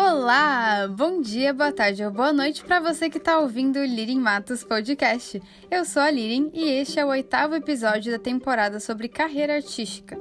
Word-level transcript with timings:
Well, 0.00 0.09
Olá! 0.30 0.86
Bom 0.86 1.20
dia, 1.20 1.52
boa 1.52 1.72
tarde 1.72 2.04
ou 2.04 2.10
boa 2.12 2.32
noite 2.32 2.62
para 2.62 2.78
você 2.78 3.10
que 3.10 3.18
está 3.18 3.40
ouvindo 3.40 3.80
o 3.80 3.84
Lirin 3.84 4.20
Matos 4.20 4.62
Podcast. 4.62 5.42
Eu 5.68 5.84
sou 5.84 6.00
a 6.00 6.08
Lirin 6.08 6.52
e 6.54 6.70
este 6.70 7.00
é 7.00 7.04
o 7.04 7.08
oitavo 7.08 7.56
episódio 7.56 8.12
da 8.12 8.18
temporada 8.18 8.78
sobre 8.78 9.08
carreira 9.08 9.56
artística. 9.56 10.16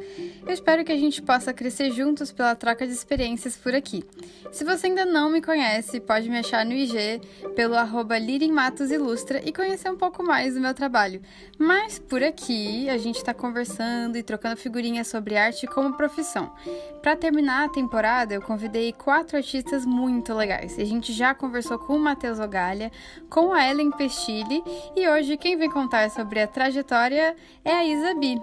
Eu 0.47 0.51
espero 0.51 0.83
que 0.83 0.91
a 0.91 0.97
gente 0.97 1.21
possa 1.21 1.53
crescer 1.53 1.91
juntos 1.91 2.31
pela 2.31 2.55
troca 2.55 2.87
de 2.87 2.91
experiências 2.91 3.55
por 3.55 3.75
aqui. 3.75 4.03
Se 4.51 4.63
você 4.63 4.87
ainda 4.87 5.05
não 5.05 5.29
me 5.29 5.43
conhece, 5.43 5.99
pode 5.99 6.27
me 6.27 6.39
achar 6.39 6.65
no 6.65 6.73
IG 6.73 7.21
pelo 7.55 7.75
arroba 7.75 8.17
Lirin 8.17 8.51
Matos 8.51 8.89
Ilustra 8.89 9.39
e 9.45 9.53
conhecer 9.53 9.91
um 9.91 9.97
pouco 9.97 10.23
mais 10.23 10.55
do 10.55 10.59
meu 10.59 10.73
trabalho. 10.73 11.21
Mas 11.55 11.99
por 11.99 12.23
aqui 12.23 12.89
a 12.89 12.97
gente 12.97 13.17
está 13.17 13.31
conversando 13.31 14.17
e 14.17 14.23
trocando 14.23 14.57
figurinhas 14.57 15.07
sobre 15.07 15.37
arte 15.37 15.67
como 15.67 15.95
profissão. 15.95 16.51
Para 16.99 17.15
terminar 17.15 17.65
a 17.65 17.69
temporada, 17.69 18.33
eu 18.33 18.41
convidei 18.41 18.91
quatro 18.91 19.37
artistas 19.37 19.59
artistas 19.59 19.85
muito 19.99 20.33
legais. 20.33 20.79
A 20.79 20.85
gente 20.85 21.11
já 21.11 21.35
conversou 21.35 21.77
com 21.77 21.95
o 21.95 21.99
Matheus 21.99 22.39
Ogalha, 22.39 22.91
com 23.29 23.51
a 23.51 23.69
Ellen 23.69 23.91
Pestilli 23.91 24.63
e 24.95 25.07
hoje 25.07 25.37
quem 25.37 25.57
vem 25.57 25.69
contar 25.69 26.09
sobre 26.09 26.41
a 26.41 26.47
trajetória 26.47 27.35
é 27.63 27.71
a 27.71 27.85
Isabi. 27.85 28.39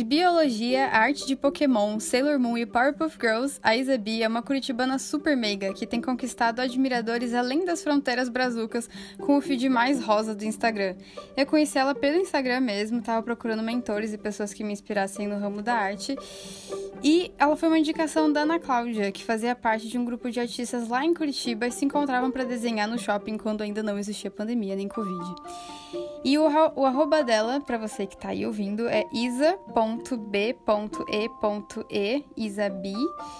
De 0.00 0.04
biologia, 0.04 0.86
arte 0.86 1.26
de 1.26 1.36
Pokémon, 1.36 2.00
Sailor 2.00 2.38
Moon 2.38 2.56
e 2.56 2.64
Powerpuff 2.64 3.18
Girls, 3.20 3.60
a 3.62 3.76
Isabi 3.76 4.22
é 4.22 4.28
uma 4.28 4.40
curitibana 4.40 4.98
super 4.98 5.36
meiga 5.36 5.74
que 5.74 5.86
tem 5.86 6.00
conquistado 6.00 6.60
admiradores 6.60 7.34
além 7.34 7.66
das 7.66 7.82
fronteiras 7.82 8.30
brazucas 8.30 8.88
com 9.18 9.36
o 9.36 9.42
feed 9.42 9.68
mais 9.68 10.02
rosa 10.02 10.34
do 10.34 10.42
Instagram. 10.42 10.96
Eu 11.36 11.44
conheci 11.44 11.76
ela 11.76 11.94
pelo 11.94 12.16
Instagram 12.16 12.60
mesmo, 12.60 13.02
tava 13.02 13.22
procurando 13.22 13.62
mentores 13.62 14.14
e 14.14 14.16
pessoas 14.16 14.54
que 14.54 14.64
me 14.64 14.72
inspirassem 14.72 15.28
no 15.28 15.38
ramo 15.38 15.60
da 15.60 15.74
arte. 15.74 16.16
E 17.02 17.32
ela 17.38 17.56
foi 17.56 17.68
uma 17.68 17.78
indicação 17.78 18.30
da 18.30 18.40
Ana 18.40 18.58
Cláudia, 18.58 19.10
que 19.10 19.24
fazia 19.24 19.54
parte 19.54 19.88
de 19.88 19.96
um 19.96 20.04
grupo 20.04 20.30
de 20.30 20.38
artistas 20.38 20.88
lá 20.88 21.04
em 21.04 21.14
Curitiba 21.14 21.66
e 21.66 21.72
se 21.72 21.84
encontravam 21.84 22.30
para 22.30 22.44
desenhar 22.44 22.86
no 22.86 22.98
shopping 22.98 23.38
quando 23.38 23.62
ainda 23.62 23.82
não 23.82 23.98
existia 23.98 24.30
pandemia 24.30 24.76
nem 24.76 24.86
Covid. 24.86 25.34
E 26.22 26.38
o, 26.38 26.44
o 26.76 26.84
arroba 26.84 27.24
dela, 27.24 27.60
para 27.60 27.78
você 27.78 28.06
que 28.06 28.16
tá 28.16 28.28
aí 28.28 28.44
ouvindo, 28.44 28.86
é 28.88 29.04
isa.b.e.e, 29.12 29.54
isabi. 32.36 32.94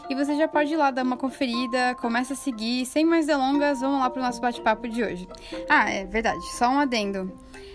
E 0.08 0.14
você 0.14 0.36
já 0.36 0.48
pode 0.48 0.72
ir 0.72 0.76
lá 0.76 0.90
dar 0.90 1.04
uma 1.04 1.16
conferida, 1.16 1.94
começa 2.00 2.32
a 2.32 2.36
seguir. 2.36 2.86
Sem 2.86 3.04
mais 3.04 3.26
delongas, 3.26 3.80
vamos 3.80 4.00
lá 4.00 4.08
pro 4.08 4.22
nosso 4.22 4.40
bate-papo 4.40 4.88
de 4.88 5.04
hoje. 5.04 5.28
Ah, 5.68 5.90
é 5.90 6.06
verdade, 6.06 6.40
só 6.52 6.68
um 6.68 6.78
adendo. 6.78 7.30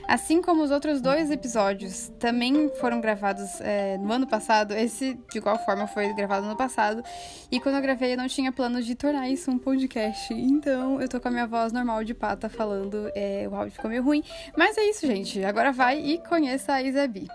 Assim 0.08 0.42
como 0.42 0.64
os 0.64 0.72
outros 0.72 1.02
dois 1.02 1.32
episódios 1.32 2.12
também 2.20 2.70
foram 2.80 3.02
gravados 3.02 3.60
é, 3.62 3.98
no 3.98 4.12
ano 4.12 4.28
passado, 4.28 4.74
esse 4.74 5.18
de 5.32 5.38
igual 5.38 5.58
forma 5.66 5.88
foi 5.88 6.14
gravado 6.14 6.46
no 6.48 6.56
passado. 6.56 7.04
E 7.52 7.60
quando 7.60 7.76
eu 7.76 7.82
gravei, 7.82 8.14
eu 8.14 8.18
não 8.18 8.28
tinha 8.28 8.52
planos 8.52 8.86
de 8.86 8.96
tornar 8.96 9.30
isso 9.30 9.50
um 9.50 9.58
podcast. 9.58 10.34
Então 10.34 11.02
eu 11.02 11.08
tô 11.10 11.20
com 11.20 11.28
a 11.28 11.32
minha 11.32 11.48
voz 11.48 11.72
normal 11.72 12.04
de 12.04 12.14
pata 12.14 12.50
falando, 12.50 13.10
é, 13.16 13.48
o 13.50 13.56
áudio 13.56 13.72
ficou 13.72 13.90
meio 13.90 14.04
ruim. 14.04 14.24
Mas 14.56 14.78
é 14.78 14.90
isso, 14.90 15.08
gente. 15.08 15.44
Agora 15.44 15.72
vai 15.72 16.00
e 16.00 16.18
conheça 16.20 16.74
a 16.74 16.82
Isabi. 16.82 17.28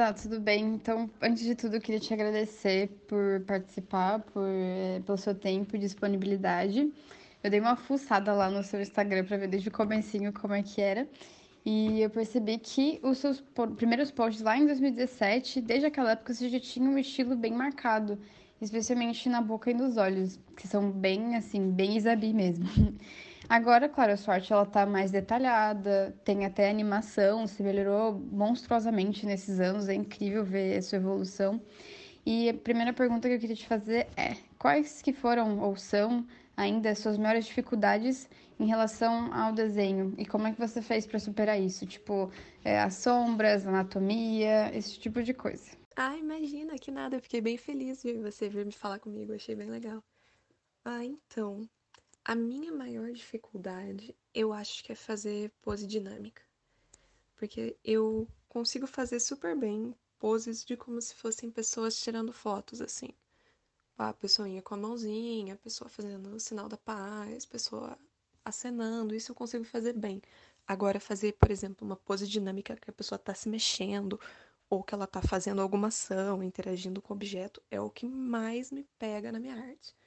Exato, 0.00 0.22
tudo 0.22 0.40
bem. 0.40 0.64
Então, 0.76 1.10
antes 1.20 1.44
de 1.44 1.54
tudo, 1.54 1.76
eu 1.76 1.80
queria 1.80 2.00
te 2.00 2.14
agradecer 2.14 2.88
por 3.06 3.42
participar, 3.46 4.20
por, 4.20 4.48
eh, 4.48 5.02
pelo 5.04 5.18
seu 5.18 5.34
tempo 5.34 5.76
e 5.76 5.78
disponibilidade. 5.78 6.90
Eu 7.44 7.50
dei 7.50 7.60
uma 7.60 7.76
fuçada 7.76 8.32
lá 8.32 8.48
no 8.48 8.62
seu 8.64 8.80
Instagram 8.80 9.26
para 9.26 9.36
ver 9.36 9.48
desde 9.48 9.68
o 9.68 9.72
comecinho 9.72 10.32
como 10.32 10.54
é 10.54 10.62
que 10.62 10.80
era. 10.80 11.06
E 11.66 12.00
eu 12.00 12.08
percebi 12.08 12.56
que 12.56 12.98
os 13.02 13.18
seus 13.18 13.44
primeiros 13.76 14.10
posts 14.10 14.42
lá 14.42 14.56
em 14.56 14.64
2017, 14.64 15.60
desde 15.60 15.84
aquela 15.88 16.12
época, 16.12 16.32
você 16.32 16.48
já 16.48 16.58
tinha 16.58 16.88
um 16.88 16.96
estilo 16.96 17.36
bem 17.36 17.52
marcado, 17.52 18.18
especialmente 18.58 19.28
na 19.28 19.42
boca 19.42 19.70
e 19.70 19.74
nos 19.74 19.98
olhos, 19.98 20.40
que 20.56 20.66
são 20.66 20.90
bem, 20.90 21.36
assim, 21.36 21.70
bem 21.70 21.98
Isabi 21.98 22.32
mesmo. 22.32 22.64
Agora, 23.48 23.88
claro, 23.88 24.12
a 24.12 24.16
sua 24.16 24.34
arte 24.34 24.52
ela 24.52 24.64
tá 24.64 24.86
mais 24.86 25.10
detalhada, 25.10 26.16
tem 26.24 26.44
até 26.44 26.70
animação, 26.70 27.46
se 27.46 27.62
melhorou 27.62 28.12
monstruosamente 28.12 29.26
nesses 29.26 29.58
anos, 29.58 29.88
é 29.88 29.94
incrível 29.94 30.44
ver 30.44 30.78
a 30.78 30.82
sua 30.82 30.96
evolução. 30.96 31.60
E 32.24 32.48
a 32.48 32.54
primeira 32.54 32.92
pergunta 32.92 33.28
que 33.28 33.34
eu 33.34 33.40
queria 33.40 33.56
te 33.56 33.66
fazer 33.66 34.06
é: 34.16 34.36
quais 34.58 35.02
que 35.02 35.12
foram 35.12 35.58
ou 35.60 35.74
são 35.76 36.26
ainda 36.56 36.90
as 36.90 36.98
suas 36.98 37.16
maiores 37.18 37.46
dificuldades 37.46 38.28
em 38.58 38.66
relação 38.66 39.32
ao 39.32 39.52
desenho 39.52 40.14
e 40.18 40.26
como 40.26 40.46
é 40.46 40.52
que 40.52 40.58
você 40.58 40.82
fez 40.82 41.06
para 41.06 41.18
superar 41.18 41.58
isso? 41.58 41.86
Tipo, 41.86 42.30
é, 42.64 42.78
as 42.78 42.94
sombras, 42.96 43.66
anatomia, 43.66 44.70
esse 44.76 44.98
tipo 44.98 45.22
de 45.22 45.32
coisa. 45.32 45.70
Ah, 45.96 46.16
imagina, 46.16 46.78
que 46.78 46.90
nada, 46.90 47.16
eu 47.16 47.20
fiquei 47.20 47.40
bem 47.40 47.56
feliz 47.56 48.02
de 48.02 48.14
você 48.18 48.48
vir 48.48 48.64
me 48.66 48.72
falar 48.72 48.98
comigo, 49.00 49.32
achei 49.32 49.54
bem 49.54 49.70
legal. 49.70 50.02
Ah, 50.84 51.04
então, 51.04 51.68
a 52.30 52.34
minha 52.36 52.70
maior 52.70 53.10
dificuldade, 53.10 54.14
eu 54.32 54.52
acho 54.52 54.84
que 54.84 54.92
é 54.92 54.94
fazer 54.94 55.50
pose 55.60 55.84
dinâmica. 55.84 56.40
Porque 57.34 57.76
eu 57.82 58.28
consigo 58.48 58.86
fazer 58.86 59.18
super 59.18 59.56
bem 59.56 59.92
poses 60.16 60.64
de 60.64 60.76
como 60.76 61.02
se 61.02 61.12
fossem 61.12 61.50
pessoas 61.50 62.00
tirando 62.00 62.32
fotos, 62.32 62.80
assim. 62.80 63.08
A 63.98 64.12
pessoinha 64.12 64.62
com 64.62 64.74
a 64.74 64.76
mãozinha, 64.76 65.54
a 65.54 65.56
pessoa 65.56 65.90
fazendo 65.90 66.32
o 66.32 66.38
sinal 66.38 66.68
da 66.68 66.76
paz, 66.76 67.44
a 67.44 67.48
pessoa 67.48 67.98
acenando, 68.44 69.12
isso 69.12 69.32
eu 69.32 69.34
consigo 69.34 69.64
fazer 69.64 69.94
bem. 69.94 70.22
Agora, 70.64 71.00
fazer, 71.00 71.32
por 71.32 71.50
exemplo, 71.50 71.84
uma 71.84 71.96
pose 71.96 72.28
dinâmica 72.28 72.76
que 72.76 72.90
a 72.90 72.92
pessoa 72.92 73.16
está 73.16 73.34
se 73.34 73.48
mexendo 73.48 74.20
ou 74.68 74.84
que 74.84 74.94
ela 74.94 75.06
está 75.06 75.20
fazendo 75.20 75.60
alguma 75.60 75.88
ação, 75.88 76.44
interagindo 76.44 77.02
com 77.02 77.12
o 77.12 77.16
objeto, 77.16 77.60
é 77.72 77.80
o 77.80 77.90
que 77.90 78.06
mais 78.06 78.70
me 78.70 78.84
pega 79.00 79.32
na 79.32 79.40
minha 79.40 79.56
arte 79.56 79.98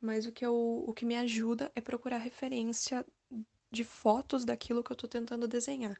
mas 0.00 0.26
o 0.26 0.32
que, 0.32 0.44
eu, 0.44 0.84
o 0.86 0.92
que 0.92 1.04
me 1.04 1.16
ajuda 1.16 1.70
é 1.74 1.80
procurar 1.80 2.18
referência 2.18 3.04
de 3.70 3.84
fotos 3.84 4.44
daquilo 4.44 4.82
que 4.82 4.90
eu 4.90 4.94
estou 4.94 5.08
tentando 5.08 5.46
desenhar. 5.46 5.96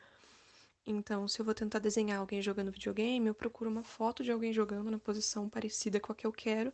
Então, 0.87 1.29
se 1.29 1.41
eu 1.41 1.45
vou 1.45 1.55
tentar 1.55 1.79
desenhar 1.79 2.19
alguém 2.19 2.41
jogando 2.41 2.73
videogame, 2.73 3.29
eu 3.29 3.35
procuro 3.35 3.71
uma 3.71 3.83
foto 3.83 4.25
de 4.25 4.33
alguém 4.33 4.53
jogando 4.53 4.91
na 4.91 4.99
posição 4.99 5.49
parecida 5.49 6.01
com 6.01 6.11
a 6.13 6.15
que 6.15 6.27
eu 6.27 6.33
quero, 6.33 6.73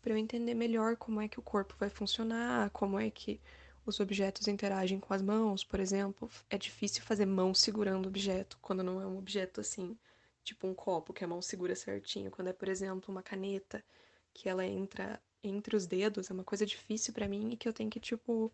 para 0.00 0.12
eu 0.12 0.16
entender 0.16 0.54
melhor 0.54 0.96
como 0.96 1.20
é 1.20 1.28
que 1.28 1.38
o 1.38 1.42
corpo 1.42 1.74
vai 1.78 1.90
funcionar, 1.90 2.70
como 2.70 2.98
é 2.98 3.10
que 3.10 3.40
os 3.84 4.00
objetos 4.00 4.48
interagem 4.48 5.00
com 5.00 5.12
as 5.12 5.20
mãos, 5.20 5.64
por 5.64 5.80
exemplo. 5.80 6.30
É 6.48 6.56
difícil 6.56 7.02
fazer 7.02 7.26
mão 7.26 7.52
segurando 7.52 8.06
objeto 8.06 8.58
quando 8.62 8.82
não 8.82 9.00
é 9.00 9.06
um 9.06 9.18
objeto 9.18 9.60
assim, 9.60 9.98
tipo 10.44 10.66
um 10.66 10.74
copo 10.74 11.12
que 11.12 11.24
a 11.24 11.28
mão 11.28 11.42
segura 11.42 11.74
certinho. 11.74 12.30
Quando 12.30 12.48
é, 12.48 12.52
por 12.52 12.68
exemplo, 12.68 13.12
uma 13.12 13.22
caneta 13.22 13.84
que 14.32 14.48
ela 14.48 14.64
entra 14.64 15.20
entre 15.42 15.76
os 15.76 15.86
dedos 15.86 16.30
é 16.30 16.34
uma 16.34 16.44
coisa 16.44 16.66
difícil 16.66 17.12
para 17.12 17.28
mim 17.28 17.50
e 17.52 17.56
que 17.56 17.68
eu 17.68 17.72
tenho 17.72 17.90
que, 17.90 18.00
tipo, 18.00 18.52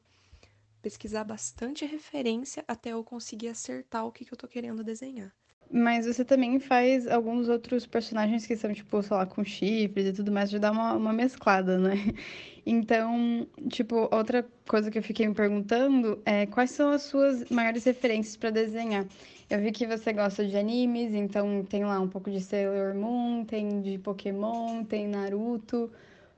pesquisar 0.82 1.24
bastante 1.24 1.84
referência 1.84 2.64
até 2.68 2.90
eu 2.90 3.02
conseguir 3.02 3.48
acertar 3.48 4.06
o 4.06 4.12
que, 4.12 4.24
que 4.24 4.32
eu 4.32 4.38
tô 4.38 4.46
querendo 4.46 4.84
desenhar. 4.84 5.32
Mas 5.70 6.06
você 6.06 6.24
também 6.24 6.60
faz 6.60 7.08
alguns 7.08 7.48
outros 7.48 7.86
personagens 7.86 8.46
que 8.46 8.56
são, 8.56 8.72
tipo, 8.72 9.02
sei 9.02 9.16
lá, 9.16 9.26
com 9.26 9.42
chifres 9.44 10.06
e 10.06 10.12
tudo 10.12 10.30
mais, 10.30 10.48
de 10.48 10.58
dar 10.60 10.70
uma, 10.70 10.94
uma 10.94 11.12
mesclada, 11.12 11.78
né? 11.78 11.94
Então, 12.68 13.46
tipo, 13.68 14.08
outra 14.12 14.44
coisa 14.68 14.90
que 14.90 14.98
eu 14.98 15.02
fiquei 15.02 15.28
me 15.28 15.34
perguntando 15.34 16.20
é 16.24 16.46
quais 16.46 16.72
são 16.72 16.90
as 16.90 17.02
suas 17.02 17.48
maiores 17.48 17.84
referências 17.84 18.36
para 18.36 18.50
desenhar? 18.50 19.06
Eu 19.48 19.60
vi 19.60 19.70
que 19.70 19.86
você 19.86 20.12
gosta 20.12 20.44
de 20.44 20.56
animes, 20.56 21.14
então 21.14 21.64
tem 21.64 21.84
lá 21.84 22.00
um 22.00 22.08
pouco 22.08 22.28
de 22.28 22.40
Sailor 22.40 22.92
Moon, 22.96 23.44
tem 23.44 23.80
de 23.82 23.98
Pokémon, 23.98 24.82
tem 24.82 25.06
Naruto. 25.06 25.88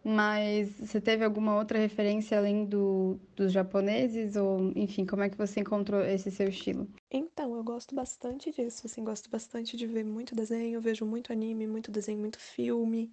Mas 0.05 0.71
você 0.79 1.01
teve 1.01 1.25
alguma 1.25 1.57
outra 1.57 1.79
referência 1.79 2.39
além 2.39 2.65
do, 2.65 3.19
dos 3.37 3.53
japoneses? 3.53 4.37
Ou, 4.37 4.73
enfim, 4.77 5.05
como 5.05 5.23
é 5.23 5.29
que 5.29 5.37
você 5.37 5.61
encontrou 5.61 6.01
esse 6.03 6.31
seu 6.31 6.49
estilo? 6.49 6.89
Então, 7.11 7.55
eu 7.57 7.63
gosto 7.65 7.95
bastante 7.95 8.51
disso, 8.51 8.87
assim, 8.87 9.05
gosto 9.05 9.29
bastante 9.29 9.77
de 9.77 9.87
ver 9.87 10.05
muito 10.05 10.35
desenho, 10.35 10.81
vejo 10.81 11.05
muito 11.05 11.33
anime, 11.33 11.67
muito 11.67 11.91
desenho, 11.91 12.19
muito 12.19 12.39
filme. 12.39 13.13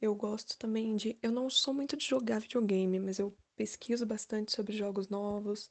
Eu 0.00 0.14
gosto 0.14 0.58
também 0.58 0.96
de. 0.96 1.18
Eu 1.22 1.32
não 1.32 1.48
sou 1.48 1.72
muito 1.72 1.96
de 1.96 2.04
jogar 2.04 2.40
videogame, 2.40 2.98
mas 2.98 3.18
eu 3.18 3.34
pesquiso 3.56 4.04
bastante 4.04 4.52
sobre 4.52 4.76
jogos 4.76 5.08
novos. 5.08 5.70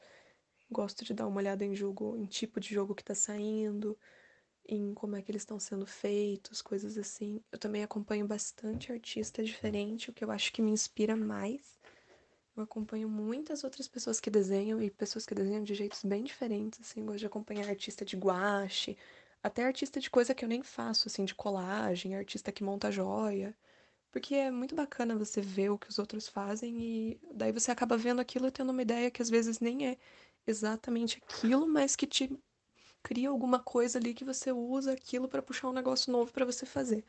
Gosto 0.72 1.06
de 1.06 1.14
dar 1.14 1.28
uma 1.28 1.38
olhada 1.38 1.64
em 1.64 1.76
jogo, 1.76 2.16
em 2.18 2.26
tipo 2.26 2.60
de 2.60 2.74
jogo 2.74 2.96
que 2.96 3.04
tá 3.04 3.14
saindo 3.14 3.98
em 4.68 4.94
como 4.94 5.16
é 5.16 5.22
que 5.22 5.32
eles 5.32 5.42
estão 5.42 5.60
sendo 5.60 5.86
feitos, 5.86 6.62
coisas 6.62 6.98
assim. 6.98 7.42
Eu 7.52 7.60
também 7.60 7.84
acompanho 7.84 8.28
bastante 8.28 8.92
artista 8.92 9.44
diferente, 9.44 10.10
o 10.10 10.14
que 10.14 10.24
eu 10.24 10.32
acho 10.32 10.52
que 10.54 10.62
me 10.62 10.72
inspira 10.72 11.16
mais. 11.16 11.80
Eu 12.56 12.64
acompanho 12.64 13.10
muitas 13.10 13.64
outras 13.64 13.88
pessoas 13.88 14.20
que 14.20 14.30
desenham 14.30 14.82
e 14.82 14.90
pessoas 14.90 15.26
que 15.26 15.34
desenham 15.34 15.64
de 15.64 15.74
jeitos 15.74 16.04
bem 16.04 16.24
diferentes, 16.24 16.80
assim, 16.82 17.06
gosto 17.06 17.20
de 17.20 17.26
acompanhar 17.26 17.68
artista 17.68 18.06
de 18.06 18.16
guache, 18.16 18.98
até 19.42 19.66
artista 19.66 20.00
de 20.00 20.10
coisa 20.10 20.36
que 20.36 20.46
eu 20.46 20.50
nem 20.50 20.62
faço, 20.64 21.08
assim, 21.08 21.26
de 21.26 21.34
colagem, 21.36 22.16
artista 22.16 22.52
que 22.52 22.64
monta 22.64 22.92
joia. 22.92 23.56
Porque 24.12 24.36
é 24.36 24.52
muito 24.52 24.76
bacana 24.76 25.16
você 25.18 25.42
ver 25.42 25.70
o 25.72 25.78
que 25.80 25.90
os 25.90 25.98
outros 25.98 26.28
fazem 26.28 26.80
e 26.80 27.20
daí 27.34 27.52
você 27.52 27.72
acaba 27.72 27.98
vendo 27.98 28.22
aquilo 28.22 28.48
e 28.48 28.52
tendo 28.52 28.72
uma 28.72 28.82
ideia 28.84 29.10
que 29.10 29.24
às 29.24 29.30
vezes 29.30 29.60
nem 29.60 29.88
é 29.88 29.98
exatamente 30.46 31.20
aquilo, 31.24 31.68
mas 31.68 31.96
que 31.96 32.06
te 32.06 32.30
cria 33.04 33.30
alguma 33.30 33.60
coisa 33.60 34.00
ali 34.00 34.14
que 34.14 34.26
você 34.26 34.52
usa 34.52 34.94
aquilo 34.94 35.28
para 35.28 35.42
puxar 35.42 35.70
um 35.70 35.74
negócio 35.74 36.12
novo 36.12 36.32
para 36.32 36.46
você 36.46 36.66
fazer. 36.66 37.04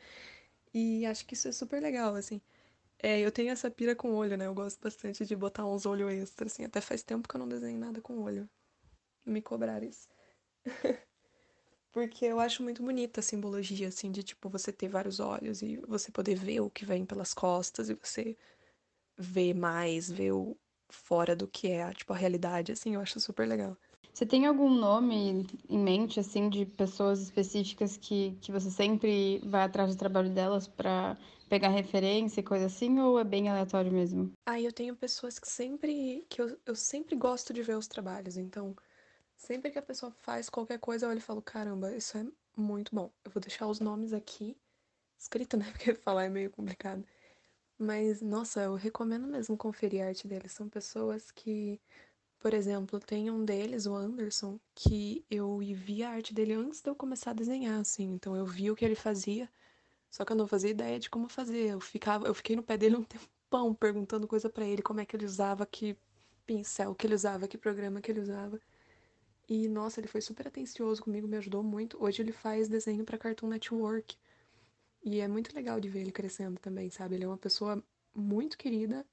E 0.73 1.05
acho 1.05 1.25
que 1.25 1.33
isso 1.35 1.47
é 1.47 1.51
super 1.51 1.81
legal, 1.81 2.15
assim. 2.15 2.41
É, 2.99 3.19
eu 3.19 3.31
tenho 3.31 3.51
essa 3.51 3.71
pira 3.71 3.95
com 3.95 4.13
olho, 4.13 4.37
né? 4.37 4.47
Eu 4.47 4.53
gosto 4.53 4.79
bastante 4.81 5.25
de 5.25 5.35
botar 5.35 5.65
uns 5.65 5.85
olhos 5.85 6.11
extras, 6.11 6.53
assim. 6.53 6.65
Até 6.65 6.81
faz 6.81 7.03
tempo 7.03 7.27
que 7.27 7.35
eu 7.35 7.39
não 7.39 7.47
desenho 7.47 7.79
nada 7.79 8.01
com 8.01 8.21
olho. 8.21 8.49
Me 9.25 9.41
cobrar 9.41 9.83
isso. 9.83 10.07
Porque 11.91 12.25
eu 12.25 12.39
acho 12.41 12.61
muito 12.61 12.83
bonita 12.83 13.21
a 13.21 13.23
simbologia, 13.23 13.87
assim, 13.87 14.11
de 14.11 14.21
tipo, 14.21 14.49
você 14.49 14.71
ter 14.73 14.89
vários 14.89 15.21
olhos 15.21 15.61
e 15.61 15.77
você 15.87 16.11
poder 16.11 16.35
ver 16.35 16.59
o 16.59 16.69
que 16.69 16.85
vem 16.85 17.05
pelas 17.05 17.33
costas 17.33 17.89
e 17.89 17.95
você 17.95 18.37
ver 19.17 19.53
mais, 19.53 20.11
ver 20.11 20.33
o 20.33 20.57
fora 20.89 21.35
do 21.35 21.47
que 21.47 21.69
é, 21.69 21.93
tipo, 21.93 22.11
a 22.13 22.17
realidade, 22.17 22.71
assim, 22.71 22.95
eu 22.95 23.01
acho 23.01 23.19
super 23.19 23.47
legal. 23.47 23.77
Você 24.15 24.25
tem 24.25 24.45
algum 24.45 24.69
nome 24.69 25.45
em 25.67 25.77
mente, 25.77 26.21
assim, 26.21 26.47
de 26.47 26.65
pessoas 26.65 27.19
específicas 27.21 27.97
que, 27.97 28.31
que 28.39 28.49
você 28.49 28.71
sempre 28.71 29.39
vai 29.39 29.63
atrás 29.63 29.93
do 29.93 29.99
trabalho 29.99 30.29
delas 30.29 30.69
para 30.69 31.17
pegar 31.49 31.67
referência 31.67 32.39
e 32.39 32.43
coisa 32.43 32.67
assim, 32.67 32.97
ou 32.97 33.19
é 33.19 33.25
bem 33.25 33.49
aleatório 33.49 33.91
mesmo? 33.91 34.31
Ah, 34.45 34.57
eu 34.57 34.71
tenho 34.71 34.95
pessoas 34.95 35.37
que 35.37 35.49
sempre, 35.49 36.25
que 36.29 36.41
eu, 36.41 36.57
eu 36.65 36.75
sempre 36.75 37.13
gosto 37.13 37.53
de 37.53 37.61
ver 37.61 37.75
os 37.75 37.89
trabalhos, 37.89 38.37
então, 38.37 38.73
sempre 39.35 39.69
que 39.69 39.77
a 39.77 39.81
pessoa 39.81 40.13
faz 40.21 40.49
qualquer 40.49 40.79
coisa, 40.79 41.05
eu 41.05 41.09
olho 41.09 41.17
e 41.17 41.21
falo, 41.21 41.41
caramba, 41.41 41.93
isso 41.93 42.17
é 42.17 42.25
muito 42.55 42.95
bom. 42.95 43.11
Eu 43.25 43.31
vou 43.31 43.41
deixar 43.41 43.67
os 43.67 43.81
nomes 43.81 44.13
aqui, 44.13 44.55
escrito, 45.19 45.57
né, 45.59 45.69
porque 45.73 45.93
falar 45.93 46.23
é 46.23 46.29
meio 46.29 46.49
complicado. 46.51 47.05
Mas, 47.77 48.21
nossa, 48.21 48.61
eu 48.61 48.75
recomendo 48.75 49.27
mesmo 49.27 49.57
conferir 49.57 50.05
a 50.05 50.07
arte 50.07 50.25
deles. 50.25 50.53
São 50.53 50.69
pessoas 50.69 51.31
que 51.31 51.81
por 52.45 52.53
exemplo, 52.53 52.99
tem 52.99 53.31
um 53.31 53.43
deles, 53.43 53.87
o 53.87 53.95
Anderson, 53.95 54.59
que 54.75 55.25
eu 55.31 55.57
vi 55.57 56.03
a 56.03 56.11
arte 56.11 56.31
dele 56.31 56.53
antes 56.53 56.79
de 56.79 56.87
eu 56.87 56.93
começar 56.93 57.31
a 57.31 57.33
desenhar, 57.33 57.79
assim. 57.79 58.03
Então 58.13 58.35
eu 58.35 58.45
vi 58.45 58.69
o 58.69 58.75
que 58.75 58.85
ele 58.85 58.93
fazia, 58.93 59.49
só 60.11 60.23
que 60.23 60.31
eu 60.31 60.35
não 60.35 60.45
fazia 60.45 60.69
ideia 60.69 60.99
de 60.99 61.09
como 61.09 61.27
fazer. 61.27 61.71
Eu 61.71 61.79
ficava, 61.79 62.27
eu 62.27 62.35
fiquei 62.35 62.55
no 62.55 62.61
pé 62.61 62.77
dele 62.77 62.97
um 62.97 63.01
tempão 63.49 63.73
perguntando 63.73 64.27
coisa 64.27 64.47
para 64.47 64.63
ele, 64.63 64.83
como 64.83 64.99
é 64.99 65.05
que 65.07 65.15
ele 65.15 65.25
usava, 65.25 65.65
que 65.65 65.97
pincel 66.45 66.93
que 66.93 67.07
ele 67.07 67.15
usava, 67.15 67.47
que 67.47 67.57
programa 67.57 67.99
que 67.99 68.11
ele 68.11 68.19
usava. 68.19 68.61
E 69.49 69.67
nossa, 69.67 69.99
ele 69.99 70.07
foi 70.07 70.21
super 70.21 70.47
atencioso 70.47 71.01
comigo, 71.01 71.27
me 71.27 71.37
ajudou 71.37 71.63
muito. 71.63 71.97
Hoje 71.99 72.21
ele 72.21 72.31
faz 72.31 72.69
desenho 72.69 73.03
para 73.03 73.17
Cartoon 73.17 73.47
Network. 73.47 74.15
E 75.03 75.19
é 75.19 75.27
muito 75.27 75.55
legal 75.55 75.79
de 75.79 75.89
ver 75.89 76.01
ele 76.01 76.11
crescendo 76.11 76.59
também, 76.59 76.91
sabe? 76.91 77.15
Ele 77.15 77.23
é 77.23 77.27
uma 77.27 77.39
pessoa 77.39 77.83
muito 78.13 78.55
querida 78.55 79.03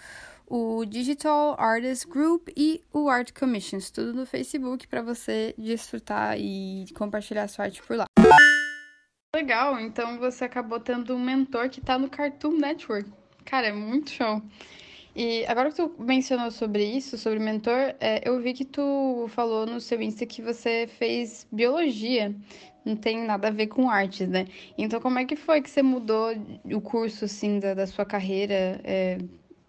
o 0.48 0.86
Digital 0.86 1.60
Artist 1.60 2.08
Group 2.08 2.50
e 2.56 2.82
o 2.94 3.10
Art 3.10 3.32
Commissions, 3.38 3.90
tudo 3.90 4.14
no 4.14 4.26
Facebook 4.26 4.88
para 4.88 5.02
você 5.02 5.56
desfrutar 5.58 6.38
e 6.38 6.86
compartilhar 6.94 7.48
sua 7.48 7.66
arte 7.66 7.82
por 7.82 7.98
lá. 7.98 8.06
Legal, 9.44 9.78
então 9.78 10.18
você 10.20 10.46
acabou 10.46 10.80
tendo 10.80 11.14
um 11.14 11.20
mentor 11.20 11.70
que 11.70 11.82
tá 11.82 12.00
no 12.00 12.10
Cartoon 12.10 12.54
Network. 12.58 13.12
Cara, 13.44 13.68
é 13.68 13.74
muito 13.74 14.10
show. 14.10 14.42
E 15.14 15.46
agora 15.48 15.70
que 15.70 15.76
tu 15.76 15.94
mencionou 16.00 16.50
sobre 16.50 16.86
isso, 16.86 17.18
sobre 17.18 17.40
mentor, 17.40 17.94
é, 18.00 18.22
eu 18.24 18.40
vi 18.40 18.54
que 18.54 18.64
tu 18.64 19.28
falou 19.32 19.66
no 19.66 19.82
seu 19.82 20.02
Insta 20.02 20.26
que 20.26 20.42
você 20.42 20.88
fez 20.98 21.46
biologia. 21.52 22.34
Não 22.86 22.96
tem 22.96 23.22
nada 23.26 23.50
a 23.50 23.52
ver 23.52 23.68
com 23.68 23.90
artes, 23.90 24.30
né? 24.30 24.48
Então, 24.78 25.02
como 25.02 25.20
é 25.20 25.26
que 25.26 25.36
foi 25.36 25.62
que 25.62 25.70
você 25.70 25.84
mudou 25.84 26.34
o 26.64 26.80
curso, 26.80 27.26
assim, 27.26 27.60
da, 27.60 27.74
da 27.74 27.86
sua 27.86 28.06
carreira? 28.06 28.80
É, 28.82 29.18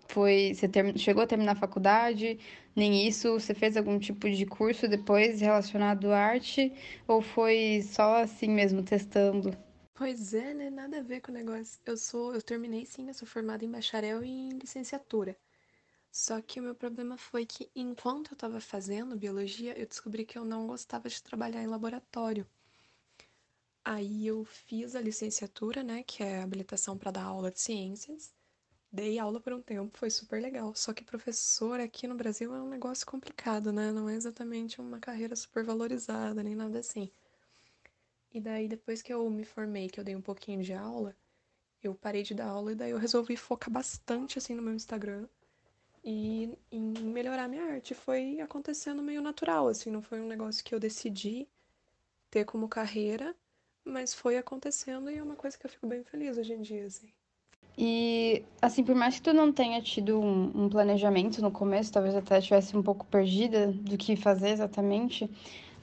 foi, 0.09 0.53
você 0.55 0.69
ter, 0.69 0.97
chegou 0.99 1.25
a 1.25 1.27
terminar 1.27 1.53
a 1.53 1.57
faculdade? 1.57 2.39
Nem 2.77 3.09
isso? 3.09 3.33
Você 3.41 3.55
fez 3.55 3.77
algum 3.77 3.99
tipo 3.99 4.31
de 4.31 4.47
curso 4.47 4.87
depois 4.87 5.41
relacionado 5.41 6.13
à 6.13 6.19
arte? 6.19 6.73
Ou 7.09 7.21
foi 7.21 7.83
só 7.83 8.23
assim 8.23 8.49
mesmo, 8.49 8.85
testando? 8.85 9.64
Pois 9.95 10.35
é, 10.35 10.53
né? 10.53 10.69
Nada 10.69 10.99
a 10.99 11.03
ver 11.03 11.21
com 11.23 11.31
o 11.33 11.35
negócio. 11.35 11.81
Eu 11.87 11.97
sou, 11.97 12.35
eu 12.35 12.43
terminei 12.43 12.85
sim, 12.85 13.09
eu 13.09 13.15
sou 13.15 13.27
formada 13.27 13.65
em 13.65 13.71
bacharel 13.71 14.23
e 14.23 14.29
em 14.29 14.51
licenciatura. 14.51 15.37
Só 16.13 16.41
que 16.43 16.61
o 16.61 16.63
meu 16.65 16.75
problema 16.75 17.19
foi 17.19 17.47
que 17.47 17.71
enquanto 17.77 18.33
eu 18.33 18.35
estava 18.35 18.61
fazendo 18.61 19.17
biologia, 19.17 19.79
eu 19.79 19.87
descobri 19.87 20.25
que 20.27 20.39
eu 20.39 20.45
não 20.45 20.67
gostava 20.69 21.09
de 21.09 21.23
trabalhar 21.23 21.63
em 21.63 21.69
laboratório. 21.69 22.47
Aí 23.85 24.27
eu 24.27 24.45
fiz 24.45 24.95
a 24.95 25.01
licenciatura, 25.01 25.83
né, 25.83 26.03
que 26.03 26.23
é 26.23 26.39
a 26.41 26.45
habilitação 26.45 26.99
para 26.99 27.11
dar 27.13 27.23
aula 27.25 27.51
de 27.51 27.61
ciências. 27.61 28.35
Dei 28.93 29.19
aula 29.19 29.41
por 29.41 29.53
um 29.55 29.63
tempo, 29.63 29.99
foi 29.99 30.11
super 30.11 30.43
legal. 30.43 30.75
Só 30.75 30.93
que 30.95 31.05
professor 31.05 31.81
aqui 31.81 32.07
no 32.09 32.17
Brasil 32.17 32.55
é 32.55 32.63
um 32.63 32.69
negócio 32.69 33.07
complicado, 33.07 33.73
né? 33.73 33.93
Não 33.93 34.09
é 34.09 34.15
exatamente 34.17 34.81
uma 34.81 35.01
carreira 35.01 35.37
super 35.37 35.65
valorizada, 35.65 36.43
nem 36.43 36.55
nada 36.57 36.81
assim. 36.81 37.11
E 38.35 38.41
daí, 38.41 38.67
depois 38.67 39.01
que 39.01 39.15
eu 39.15 39.31
me 39.31 39.45
formei, 39.45 39.89
que 39.89 40.01
eu 40.01 40.05
dei 40.05 40.17
um 40.17 40.21
pouquinho 40.21 40.61
de 40.61 40.75
aula, 40.75 41.17
eu 41.81 41.95
parei 41.95 42.25
de 42.25 42.35
dar 42.35 42.49
aula 42.49 42.73
e 42.73 42.75
daí 42.75 42.91
eu 42.91 42.99
resolvi 42.99 43.37
focar 43.37 43.71
bastante, 43.71 44.39
assim, 44.39 44.55
no 44.55 44.63
meu 44.63 44.75
Instagram 44.75 45.29
e 46.05 46.59
em 46.73 46.93
melhorar 47.01 47.49
minha 47.49 47.65
arte. 47.65 47.95
Foi 47.95 48.41
acontecendo 48.41 49.03
meio 49.03 49.23
natural, 49.23 49.69
assim, 49.69 49.89
não 49.89 50.03
foi 50.03 50.21
um 50.21 50.27
negócio 50.27 50.65
que 50.65 50.75
eu 50.75 50.81
decidi 50.81 51.47
ter 52.29 52.45
como 52.45 52.69
carreira, 52.69 53.37
mas 53.85 54.13
foi 54.13 54.37
acontecendo 54.37 55.09
e 55.09 55.17
é 55.17 55.23
uma 55.23 55.37
coisa 55.37 55.57
que 55.57 55.65
eu 55.65 55.71
fico 55.71 55.87
bem 55.87 56.03
feliz 56.03 56.37
hoje 56.37 56.55
em 56.55 56.61
dia, 56.61 56.87
assim. 56.87 57.13
E, 57.77 58.45
assim, 58.63 58.85
por 58.85 58.95
mais 58.95 59.17
que 59.17 59.23
tu 59.23 59.33
não 59.33 59.53
tenha 59.53 59.81
tido 59.83 60.21
um, 60.21 60.65
um, 60.65 60.69
planejamento 60.69 61.43
no 61.43 61.51
começo, 61.51 61.93
talvez 61.93 62.15
até 62.15 62.39
estivesse 62.39 62.77
um 62.77 62.83
pouco 62.83 63.05
perdida 63.07 63.73
do 63.73 63.97
que 63.97 64.15
fazer 64.15 64.51
exatamente, 64.51 65.29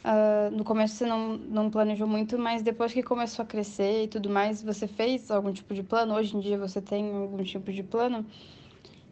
uh, 0.05 0.51
no 0.51 0.63
começo 0.63 0.96
você 0.96 1.05
não, 1.05 1.38
não 1.38 1.70
planejou 1.70 2.08
muito, 2.08 2.38
mas 2.38 2.62
depois 2.62 2.93
que 2.93 3.03
começou 3.03 3.43
a 3.43 3.46
crescer 3.46 4.03
e 4.03 4.08
tudo 4.08 4.29
mais, 4.29 4.62
você 4.62 4.88
fez 4.88 5.29
algum 5.31 5.51
tipo 5.51 5.74
de 5.74 5.84
plano? 5.84 6.15
Hoje 6.15 6.36
em 6.36 6.39
dia 6.39 6.58
você 6.58 6.81
tem 6.81 7.15
algum 7.15 7.43
tipo 7.43 7.72
de 7.72 7.84
plano? 7.84 8.25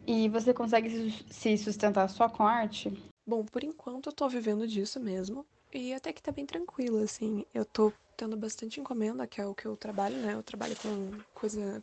E 0.06 0.28
você 0.28 0.52
consegue 0.52 1.12
se 1.30 1.56
sustentar 1.56 2.08
só 2.08 2.28
com 2.28 2.46
arte? 2.46 2.92
Bom, 3.26 3.44
por 3.44 3.62
enquanto 3.62 4.08
eu 4.08 4.12
tô 4.12 4.28
vivendo 4.28 4.66
disso 4.66 4.98
mesmo. 4.98 5.46
E 5.72 5.94
até 5.94 6.12
que 6.12 6.22
tá 6.22 6.32
bem 6.32 6.44
tranquilo, 6.44 6.98
assim. 6.98 7.44
Eu 7.54 7.64
tô 7.64 7.92
tendo 8.16 8.36
bastante 8.36 8.80
encomenda, 8.80 9.26
que 9.26 9.40
é 9.40 9.46
o 9.46 9.54
que 9.54 9.66
eu 9.66 9.76
trabalho, 9.76 10.16
né? 10.16 10.34
Eu 10.34 10.42
trabalho 10.42 10.74
com 10.76 11.10
coisa 11.32 11.82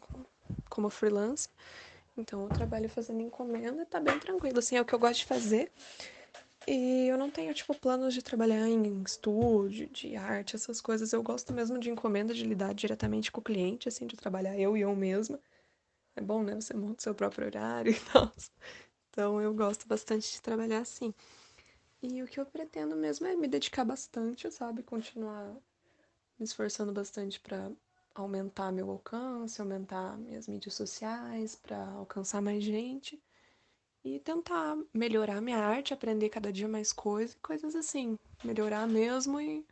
como 0.70 0.90
freelance. 0.90 1.48
Então 2.18 2.44
eu 2.44 2.50
trabalho 2.50 2.90
fazendo 2.90 3.22
encomenda 3.22 3.84
e 3.84 3.86
tá 3.86 4.00
bem 4.00 4.18
tranquilo, 4.20 4.60
assim, 4.60 4.76
é 4.76 4.82
o 4.82 4.86
que 4.86 4.94
eu 4.94 5.00
gosto 5.00 5.20
de 5.20 5.26
fazer. 5.26 5.72
E 6.70 7.08
eu 7.08 7.18
não 7.18 7.32
tenho, 7.32 7.54
tipo, 7.54 7.74
planos 7.74 8.14
de 8.14 8.22
trabalhar 8.22 8.68
em 8.68 9.02
estúdio, 9.02 9.88
de 9.88 10.18
arte, 10.18 10.56
essas 10.58 10.82
coisas. 10.82 11.14
Eu 11.14 11.24
gosto 11.24 11.54
mesmo 11.54 11.80
de 11.80 11.90
encomenda, 11.90 12.34
de 12.34 12.44
lidar 12.44 12.74
diretamente 12.74 13.32
com 13.32 13.40
o 13.40 13.44
cliente, 13.44 13.88
assim, 13.88 14.06
de 14.06 14.18
trabalhar 14.18 14.60
eu 14.60 14.76
e 14.76 14.82
eu 14.82 14.94
mesma. 14.94 15.40
É 16.16 16.22
bom, 16.22 16.44
né? 16.44 16.56
Você 16.56 16.74
monta 16.74 17.04
seu 17.04 17.16
próprio 17.16 17.48
horário 17.48 17.92
e 17.96 18.00
tal. 18.12 18.34
Então 19.10 19.42
eu 19.42 19.54
gosto 19.54 19.88
bastante 19.88 20.32
de 20.32 20.42
trabalhar 20.42 20.80
assim. 20.80 21.14
E 22.04 22.22
o 22.22 22.28
que 22.28 22.40
eu 22.40 22.46
pretendo 22.46 22.96
mesmo 22.98 23.28
é 23.28 23.36
me 23.36 23.48
dedicar 23.48 23.86
bastante, 23.86 24.52
sabe? 24.52 24.84
Continuar 24.84 25.56
me 26.38 26.46
esforçando 26.46 26.92
bastante 26.92 27.40
para 27.40 27.72
aumentar 28.14 28.72
meu 28.74 28.92
alcance, 28.92 29.62
aumentar 29.62 30.18
minhas 30.18 30.48
mídias 30.48 30.74
sociais, 30.76 31.56
para 31.56 31.88
alcançar 31.92 32.42
mais 32.42 32.64
gente 32.64 33.22
e 34.04 34.20
tentar 34.20 34.77
melhorar 34.94 35.42
minha 35.42 35.58
arte, 35.58 35.94
aprender 35.94 36.30
cada 36.30 36.51
dia 36.51 36.68
mais 36.68 36.94
coisas, 36.94 37.38
coisas 37.42 37.75
assim, 37.75 38.18
melhorar 38.44 38.88
mesmo 38.88 39.39
e 39.42 39.66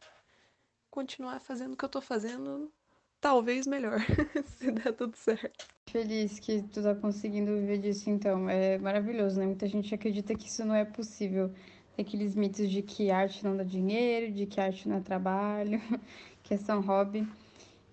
continuar 0.89 1.39
fazendo 1.39 1.73
o 1.73 1.77
que 1.77 1.85
eu 1.85 1.89
tô 1.89 2.01
fazendo 2.01 2.71
talvez 3.19 3.65
melhor, 3.65 3.99
se 4.57 4.71
der 4.71 4.93
tudo 4.93 5.15
certo. 5.15 5.65
Feliz 5.89 6.39
que 6.39 6.61
tu 6.61 6.83
tá 6.83 6.93
conseguindo 6.93 7.51
viver 7.53 7.79
disso, 7.79 8.09
então. 8.09 8.49
É 8.49 8.77
maravilhoso, 8.77 9.39
né? 9.39 9.45
Muita 9.45 9.67
gente 9.67 9.93
acredita 9.95 10.35
que 10.35 10.47
isso 10.47 10.63
não 10.63 10.75
é 10.75 10.85
possível. 10.85 11.51
Tem 11.95 12.05
aqueles 12.05 12.35
mitos 12.35 12.69
de 12.69 12.81
que 12.81 13.09
arte 13.09 13.43
não 13.43 13.55
dá 13.55 13.63
dinheiro, 13.63 14.31
de 14.31 14.45
que 14.45 14.59
arte 14.59 14.87
não 14.87 14.97
é 14.97 15.01
trabalho, 15.01 15.81
que 16.43 16.53
é 16.53 16.57
só 16.57 16.77
um 16.77 16.81
hobby. 16.81 17.27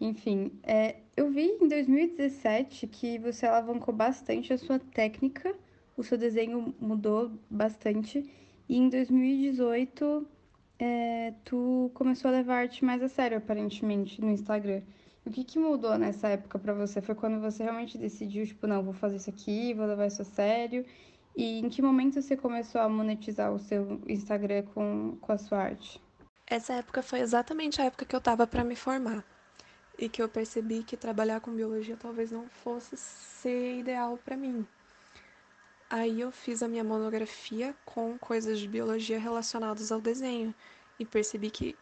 Enfim, 0.00 0.50
é, 0.64 0.96
eu 1.16 1.30
vi 1.30 1.44
em 1.44 1.68
2017 1.68 2.88
que 2.88 3.18
você 3.18 3.46
alavancou 3.46 3.94
bastante 3.94 4.52
a 4.52 4.58
sua 4.58 4.78
técnica, 4.78 5.54
o 5.96 6.02
seu 6.02 6.16
desenho 6.18 6.74
mudou 6.80 7.30
bastante. 7.50 8.30
E 8.68 8.76
em 8.76 8.88
2018, 8.88 10.26
é, 10.78 11.34
tu 11.44 11.90
começou 11.94 12.28
a 12.28 12.32
levar 12.32 12.56
arte 12.56 12.84
mais 12.84 13.02
a 13.02 13.08
sério, 13.08 13.38
aparentemente, 13.38 14.20
no 14.20 14.30
Instagram. 14.30 14.82
O 15.24 15.30
que, 15.30 15.44
que 15.44 15.58
mudou 15.58 15.96
nessa 15.96 16.28
época 16.28 16.58
para 16.58 16.74
você? 16.74 17.00
Foi 17.00 17.14
quando 17.14 17.40
você 17.40 17.62
realmente 17.62 17.96
decidiu, 17.96 18.44
tipo, 18.44 18.66
não, 18.66 18.82
vou 18.82 18.92
fazer 18.92 19.16
isso 19.16 19.30
aqui, 19.30 19.72
vou 19.74 19.86
levar 19.86 20.06
isso 20.06 20.22
a 20.22 20.24
sério? 20.24 20.84
E 21.36 21.60
em 21.60 21.68
que 21.68 21.80
momento 21.80 22.20
você 22.20 22.36
começou 22.36 22.80
a 22.80 22.88
monetizar 22.88 23.52
o 23.52 23.58
seu 23.58 24.00
Instagram 24.08 24.64
com, 24.74 25.16
com 25.20 25.32
a 25.32 25.38
sua 25.38 25.58
arte? 25.58 26.00
Essa 26.46 26.74
época 26.74 27.02
foi 27.02 27.20
exatamente 27.20 27.80
a 27.80 27.84
época 27.84 28.04
que 28.04 28.14
eu 28.14 28.20
tava 28.20 28.46
para 28.46 28.64
me 28.64 28.74
formar. 28.74 29.24
E 29.98 30.08
que 30.08 30.20
eu 30.20 30.28
percebi 30.28 30.82
que 30.82 30.96
trabalhar 30.96 31.40
com 31.40 31.52
biologia 31.52 31.96
talvez 31.96 32.32
não 32.32 32.48
fosse 32.48 32.96
ser 32.96 33.78
ideal 33.78 34.18
para 34.24 34.36
mim. 34.36 34.66
Aí 35.94 36.22
eu 36.22 36.32
fiz 36.32 36.62
a 36.62 36.68
minha 36.68 36.82
monografia 36.82 37.74
com 37.84 38.16
coisas 38.16 38.58
de 38.58 38.66
biologia 38.66 39.18
relacionadas 39.18 39.92
ao 39.92 40.00
desenho 40.00 40.54
e 40.98 41.04
percebi 41.04 41.50
que 41.50 41.76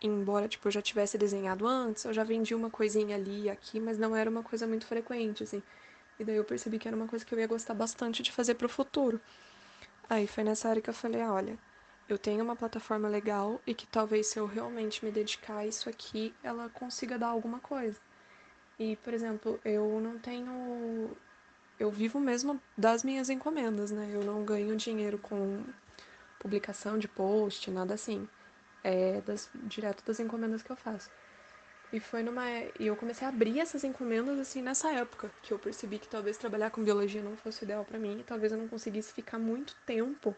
embora 0.00 0.46
tipo 0.46 0.68
eu 0.68 0.72
já 0.72 0.80
tivesse 0.80 1.18
desenhado 1.18 1.66
antes, 1.66 2.04
eu 2.04 2.12
já 2.12 2.22
vendi 2.22 2.54
uma 2.54 2.70
coisinha 2.70 3.16
ali 3.16 3.46
e 3.46 3.50
aqui, 3.50 3.80
mas 3.80 3.98
não 3.98 4.14
era 4.14 4.30
uma 4.30 4.44
coisa 4.44 4.68
muito 4.68 4.86
frequente 4.86 5.42
assim. 5.42 5.60
E 6.16 6.22
daí 6.24 6.36
eu 6.36 6.44
percebi 6.44 6.78
que 6.78 6.86
era 6.86 6.96
uma 6.96 7.08
coisa 7.08 7.24
que 7.24 7.34
eu 7.34 7.40
ia 7.40 7.46
gostar 7.48 7.74
bastante 7.74 8.22
de 8.22 8.30
fazer 8.30 8.54
para 8.54 8.66
o 8.66 8.68
futuro. 8.68 9.20
Aí 10.08 10.28
foi 10.28 10.44
nessa 10.44 10.68
área 10.68 10.80
que 10.80 10.88
eu 10.90 10.94
falei, 10.94 11.22
olha, 11.22 11.58
eu 12.08 12.18
tenho 12.18 12.44
uma 12.44 12.54
plataforma 12.54 13.08
legal 13.08 13.60
e 13.66 13.74
que 13.74 13.86
talvez 13.88 14.28
se 14.28 14.38
eu 14.38 14.46
realmente 14.46 15.04
me 15.04 15.10
dedicar 15.10 15.56
a 15.58 15.66
isso 15.66 15.88
aqui, 15.88 16.32
ela 16.40 16.68
consiga 16.68 17.18
dar 17.18 17.28
alguma 17.28 17.58
coisa. 17.58 17.98
E, 18.78 18.94
por 18.96 19.12
exemplo, 19.12 19.58
eu 19.64 20.00
não 20.00 20.18
tenho 20.18 21.16
eu 21.78 21.90
vivo 21.90 22.18
mesmo 22.18 22.60
das 22.76 23.04
minhas 23.04 23.28
encomendas, 23.28 23.90
né? 23.90 24.10
Eu 24.12 24.22
não 24.24 24.44
ganho 24.44 24.76
dinheiro 24.76 25.18
com 25.18 25.62
publicação 26.38 26.98
de 26.98 27.08
post, 27.08 27.70
nada 27.70 27.94
assim 27.94 28.28
é, 28.86 29.20
das, 29.22 29.50
direto 29.54 30.04
das 30.04 30.20
encomendas 30.20 30.62
que 30.62 30.70
eu 30.70 30.76
faço. 30.76 31.10
E 31.92 32.00
foi 32.00 32.22
numa. 32.22 32.44
E 32.78 32.86
eu 32.86 32.96
comecei 32.96 33.26
a 33.26 33.30
abrir 33.30 33.60
essas 33.60 33.84
encomendas 33.84 34.38
assim 34.38 34.62
nessa 34.62 34.92
época, 34.92 35.30
que 35.42 35.52
eu 35.52 35.58
percebi 35.58 35.98
que 35.98 36.08
talvez 36.08 36.36
trabalhar 36.36 36.70
com 36.70 36.82
biologia 36.82 37.22
não 37.22 37.36
fosse 37.36 37.64
ideal 37.64 37.84
para 37.84 37.98
mim, 37.98 38.20
e 38.20 38.22
talvez 38.22 38.52
eu 38.52 38.58
não 38.58 38.68
conseguisse 38.68 39.12
ficar 39.12 39.38
muito 39.38 39.74
tempo 39.84 40.34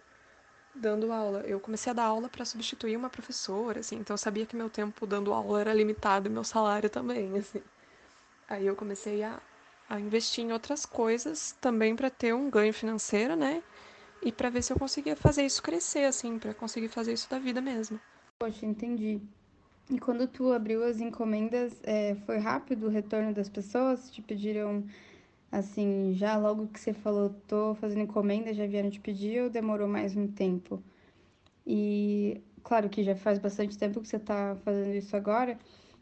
dando 0.74 1.12
aula. 1.12 1.40
Eu 1.40 1.60
comecei 1.60 1.90
a 1.90 1.94
dar 1.94 2.04
aula 2.04 2.28
para 2.28 2.44
substituir 2.44 2.96
uma 2.96 3.10
professora, 3.10 3.80
assim, 3.80 3.96
então 3.96 4.14
eu 4.14 4.18
sabia 4.18 4.46
que 4.46 4.56
meu 4.56 4.70
tempo 4.70 5.06
dando 5.06 5.32
aula 5.32 5.60
era 5.60 5.74
limitado 5.74 6.28
e 6.28 6.30
meu 6.30 6.44
salário 6.44 6.88
também, 6.90 7.36
assim. 7.38 7.62
Aí 8.48 8.66
eu 8.66 8.76
comecei 8.76 9.22
a, 9.22 9.40
a 9.88 9.98
investir 9.98 10.44
em 10.44 10.52
outras 10.52 10.84
coisas 10.84 11.56
também 11.60 11.96
para 11.96 12.10
ter 12.10 12.34
um 12.34 12.50
ganho 12.50 12.72
financeiro, 12.72 13.34
né? 13.34 13.62
E 14.22 14.32
para 14.32 14.50
ver 14.50 14.62
se 14.62 14.72
eu 14.72 14.78
conseguia 14.78 15.16
fazer 15.16 15.44
isso 15.44 15.62
crescer, 15.62 16.04
assim, 16.04 16.38
para 16.38 16.52
conseguir 16.52 16.88
fazer 16.88 17.12
isso 17.12 17.30
da 17.30 17.38
vida 17.38 17.60
mesmo. 17.60 17.98
Poxa, 18.38 18.66
entendi. 18.66 19.20
E 19.90 19.98
quando 19.98 20.26
tu 20.28 20.52
abriu 20.52 20.84
as 20.84 21.00
encomendas, 21.00 21.80
é, 21.82 22.14
foi 22.26 22.38
rápido 22.38 22.86
o 22.86 22.90
retorno 22.90 23.32
das 23.32 23.48
pessoas? 23.48 24.10
Te 24.10 24.20
pediram, 24.20 24.84
assim, 25.50 26.12
já 26.14 26.36
logo 26.36 26.66
que 26.68 26.78
você 26.78 26.92
falou, 26.92 27.30
tô 27.46 27.74
fazendo 27.76 28.02
encomenda, 28.02 28.52
já 28.52 28.66
vieram 28.66 28.90
te 28.90 29.00
pedir 29.00 29.42
ou 29.42 29.50
demorou 29.50 29.88
mais 29.88 30.14
um 30.16 30.26
tempo? 30.26 30.82
E, 31.66 32.40
claro 32.62 32.88
que 32.88 33.02
já 33.04 33.14
faz 33.16 33.38
bastante 33.38 33.78
tempo 33.78 34.00
que 34.00 34.08
você 34.08 34.18
tá 34.18 34.56
fazendo 34.64 34.94
isso 34.94 35.16
agora. 35.16 35.58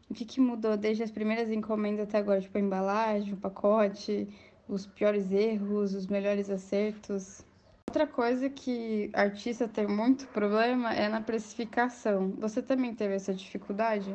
O 0.09 0.13
que 0.13 0.25
que 0.25 0.39
mudou 0.39 0.77
desde 0.77 1.03
as 1.03 1.11
primeiras 1.11 1.51
encomendas 1.51 2.07
até 2.07 2.17
agora? 2.17 2.41
Tipo, 2.41 2.57
a 2.57 2.61
embalagem, 2.61 3.33
o 3.33 3.37
pacote, 3.37 4.27
os 4.67 4.85
piores 4.85 5.31
erros, 5.31 5.93
os 5.93 6.07
melhores 6.07 6.49
acertos? 6.49 7.41
Outra 7.89 8.07
coisa 8.07 8.49
que 8.49 9.09
artista 9.13 9.67
tem 9.67 9.87
muito 9.87 10.27
problema 10.27 10.93
é 10.93 11.09
na 11.09 11.21
precificação. 11.21 12.31
Você 12.39 12.61
também 12.61 12.93
teve 12.93 13.15
essa 13.15 13.33
dificuldade? 13.33 14.13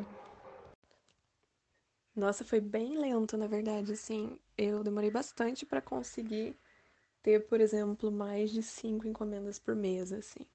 Nossa, 2.15 2.43
foi 2.43 2.59
bem 2.59 2.97
lento, 2.97 3.37
na 3.37 3.47
verdade, 3.47 3.91
assim. 3.93 4.39
Eu 4.57 4.83
demorei 4.83 5.09
bastante 5.11 5.65
para 5.65 5.81
conseguir 5.81 6.55
ter, 7.23 7.47
por 7.47 7.61
exemplo, 7.61 8.11
mais 8.11 8.51
de 8.51 8.63
cinco 8.63 9.07
encomendas 9.07 9.59
por 9.59 9.75
mês, 9.75 10.13
assim. 10.13 10.45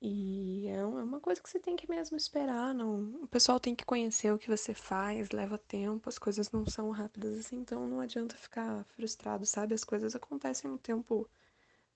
E 0.00 0.68
é, 0.68 0.76
é 0.76 0.84
uma 0.84 1.20
coisa 1.20 1.42
que 1.42 1.48
você 1.50 1.58
tem 1.58 1.74
que 1.76 1.88
mesmo 1.90 2.16
esperar, 2.16 2.72
não. 2.74 3.22
O 3.22 3.26
pessoal 3.26 3.58
tem 3.58 3.74
que 3.74 3.84
conhecer 3.84 4.32
o 4.32 4.38
que 4.38 4.48
você 4.48 4.72
faz, 4.72 5.30
leva 5.30 5.58
tempo, 5.58 6.08
as 6.08 6.18
coisas 6.18 6.50
não 6.52 6.64
são 6.66 6.90
rápidas 6.90 7.38
assim, 7.38 7.56
então 7.56 7.86
não 7.88 8.00
adianta 8.00 8.36
ficar 8.36 8.84
frustrado, 8.84 9.44
sabe? 9.44 9.74
As 9.74 9.84
coisas 9.84 10.14
acontecem 10.14 10.70
no 10.70 10.78
tempo 10.78 11.28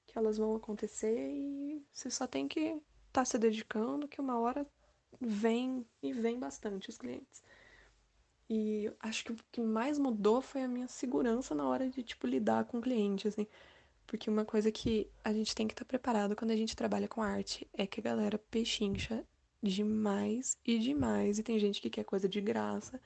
que 0.06 0.18
elas 0.18 0.38
vão 0.38 0.56
acontecer 0.56 1.30
e 1.30 1.84
você 1.92 2.10
só 2.10 2.26
tem 2.26 2.48
que 2.48 2.60
estar 2.60 2.82
tá 3.12 3.24
se 3.24 3.38
dedicando, 3.38 4.08
que 4.08 4.20
uma 4.20 4.38
hora 4.38 4.66
vem 5.20 5.86
e 6.02 6.12
vem 6.12 6.38
bastante 6.38 6.88
os 6.90 6.98
clientes. 6.98 7.42
E 8.50 8.92
acho 9.00 9.24
que 9.24 9.32
o 9.32 9.36
que 9.50 9.60
mais 9.60 9.98
mudou 9.98 10.42
foi 10.42 10.62
a 10.62 10.68
minha 10.68 10.88
segurança 10.88 11.54
na 11.54 11.66
hora 11.66 11.88
de, 11.88 12.02
tipo, 12.02 12.26
lidar 12.26 12.64
com 12.66 12.78
o 12.78 12.82
cliente, 12.82 13.28
assim. 13.28 13.46
Porque 14.12 14.28
uma 14.28 14.44
coisa 14.44 14.70
que 14.70 15.08
a 15.24 15.32
gente 15.32 15.54
tem 15.54 15.66
que 15.66 15.72
estar 15.72 15.86
tá 15.86 15.88
preparado 15.88 16.36
quando 16.36 16.50
a 16.50 16.56
gente 16.56 16.76
trabalha 16.76 17.08
com 17.08 17.22
arte 17.22 17.66
é 17.72 17.86
que 17.86 17.98
a 17.98 18.02
galera 18.02 18.36
pechincha 18.36 19.24
demais 19.62 20.58
e 20.66 20.78
demais. 20.78 21.38
E 21.38 21.42
tem 21.42 21.58
gente 21.58 21.80
que 21.80 21.88
quer 21.88 22.04
coisa 22.04 22.28
de 22.28 22.38
graça. 22.38 23.00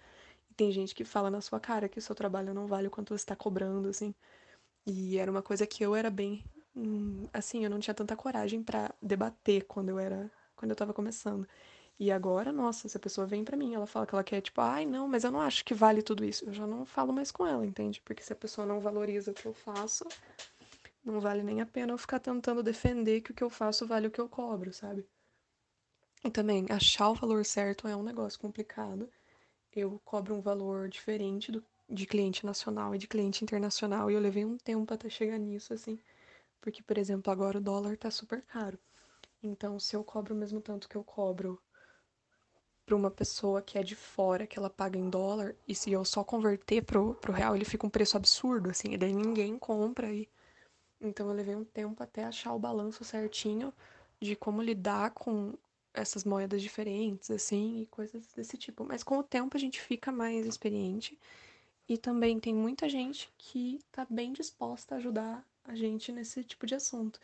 E 0.51 0.55
tem 0.55 0.73
gente 0.73 0.97
que 0.97 1.05
fala 1.05 1.31
na 1.31 1.41
sua 1.41 1.61
cara 1.61 1.89
que 1.89 2.01
o 2.01 2.03
seu 2.03 2.13
trabalho 2.13 2.53
não 2.53 2.67
vale 2.67 2.89
o 2.89 2.91
quanto 2.91 3.11
você 3.17 3.23
está 3.23 3.37
cobrando, 3.37 3.89
assim. 3.89 4.13
E 4.85 5.17
era 5.17 5.31
uma 5.31 5.43
coisa 5.43 5.65
que 5.65 5.85
eu 5.85 5.95
era 5.95 6.11
bem 6.11 6.43
Hum, 6.77 7.27
assim, 7.33 7.65
eu 7.65 7.71
não 7.71 7.81
tinha 7.81 7.95
tanta 7.95 8.15
coragem 8.15 8.63
para 8.63 8.95
debater 9.01 9.65
quando 9.65 9.89
eu 9.89 9.99
era, 9.99 10.31
quando 10.55 10.71
eu 10.73 10.77
tava 10.77 10.93
começando. 10.93 11.49
E 11.99 12.13
agora, 12.13 12.53
nossa, 12.53 12.89
se 12.89 12.97
a 12.97 13.01
pessoa 13.01 13.27
vem 13.27 13.43
para 13.45 13.57
mim, 13.57 13.75
ela 13.75 13.87
fala 13.87 14.07
que 14.07 14.15
ela 14.15 14.23
quer, 14.25 14.43
tipo, 14.43 14.61
ai, 14.61 14.85
não, 14.85 15.09
mas 15.09 15.25
eu 15.25 15.33
não 15.33 15.41
acho 15.41 15.65
que 15.65 15.73
vale 15.73 16.03
tudo 16.03 16.25
isso. 16.25 16.45
Eu 16.45 16.53
já 16.53 16.67
não 16.67 16.85
falo 16.85 17.13
mais 17.13 17.31
com 17.31 17.47
ela, 17.47 17.65
entende? 17.65 18.03
Porque 18.05 18.23
se 18.23 18.33
a 18.33 18.37
pessoa 18.37 18.67
não 18.67 18.81
valoriza 18.81 19.31
o 19.31 19.35
que 19.35 19.47
eu 19.47 19.55
faço, 19.55 20.05
não 21.07 21.21
vale 21.21 21.43
nem 21.43 21.61
a 21.61 21.67
pena 21.67 21.93
eu 21.93 21.99
ficar 21.99 22.19
tentando 22.19 22.63
defender 22.63 23.21
que 23.21 23.31
o 23.31 23.35
que 23.35 23.45
eu 23.45 23.49
faço 23.49 23.87
vale 23.87 24.09
o 24.09 24.11
que 24.11 24.21
eu 24.21 24.29
cobro, 24.29 24.73
sabe? 24.73 25.07
E 26.25 26.31
também, 26.31 26.67
achar 26.69 27.11
o 27.11 27.15
valor 27.15 27.45
certo 27.45 27.87
é 27.87 27.97
um 27.97 28.03
negócio 28.03 28.39
complicado. 28.41 29.09
Eu 29.73 30.01
cobro 30.05 30.35
um 30.35 30.41
valor 30.41 30.89
diferente 30.89 31.53
do, 31.53 31.65
de 31.89 32.07
cliente 32.07 32.45
nacional 32.45 32.95
e 32.95 32.99
de 32.99 33.07
cliente 33.07 33.45
internacional, 33.45 34.11
e 34.11 34.15
eu 34.15 34.21
levei 34.21 34.45
um 34.45 34.59
tempo 34.59 34.93
até 34.93 35.09
chegar 35.09 35.39
nisso, 35.39 35.73
assim. 35.73 35.99
Porque, 36.61 36.83
por 36.83 36.99
exemplo, 36.99 37.33
agora 37.33 37.59
o 37.59 37.61
dólar 37.61 37.97
tá 37.97 38.11
super 38.11 38.43
caro. 38.43 38.79
Então, 39.43 39.79
se 39.79 39.95
eu 39.95 40.03
cobro 40.03 40.35
o 40.35 40.37
mesmo 40.37 40.61
tanto 40.61 40.89
que 40.89 40.97
eu 40.97 41.05
cobro 41.05 41.63
para 42.85 42.97
uma 42.97 43.11
pessoa 43.11 43.63
que 43.63 43.79
é 43.79 43.83
de 43.83 43.95
fora, 43.95 44.47
que 44.47 44.59
ela 44.59 44.71
paga 44.71 44.99
em 44.99 45.09
dólar, 45.09 45.55
e 45.69 45.75
se 45.75 45.93
eu 45.93 46.05
só 46.05 46.25
converter 46.25 46.83
pro, 46.85 47.15
pro 47.15 47.33
real, 47.33 47.55
ele 47.55 47.65
fica 47.65 47.87
um 47.87 47.91
preço 47.91 48.17
absurdo, 48.17 48.71
assim, 48.71 48.93
e 48.93 48.99
daí 48.99 49.13
ninguém 49.13 49.59
compra. 49.59 50.13
E... 50.13 50.29
Então, 51.01 51.29
eu 51.29 51.35
levei 51.35 51.55
um 51.55 51.65
tempo 51.65 52.03
até 52.03 52.25
achar 52.25 52.53
o 52.55 52.59
balanço 52.59 53.05
certinho 53.05 53.73
de 54.21 54.35
como 54.35 54.63
lidar 54.63 55.11
com 55.11 55.55
essas 55.93 56.25
moedas 56.25 56.63
diferentes, 56.63 57.31
assim, 57.31 57.81
e 57.81 57.87
coisas 57.87 58.33
desse 58.35 58.57
tipo. 58.57 58.85
Mas 58.85 59.03
com 59.03 59.19
o 59.19 59.23
tempo 59.23 59.57
a 59.57 59.61
gente 59.61 59.81
fica 59.81 60.13
mais 60.13 60.47
experiente. 60.47 61.19
E 61.89 61.97
também 61.97 62.39
tem 62.41 62.55
muita 62.55 62.89
gente 62.89 63.31
que 63.39 63.81
tá 63.93 64.07
bem 64.11 64.33
disposta 64.33 64.95
a 64.95 64.99
ajudar 64.99 65.45
a 65.65 65.75
gente 65.75 66.13
nesse 66.13 66.43
tipo 66.43 66.67
de 66.67 66.75
assunto. 66.75 67.21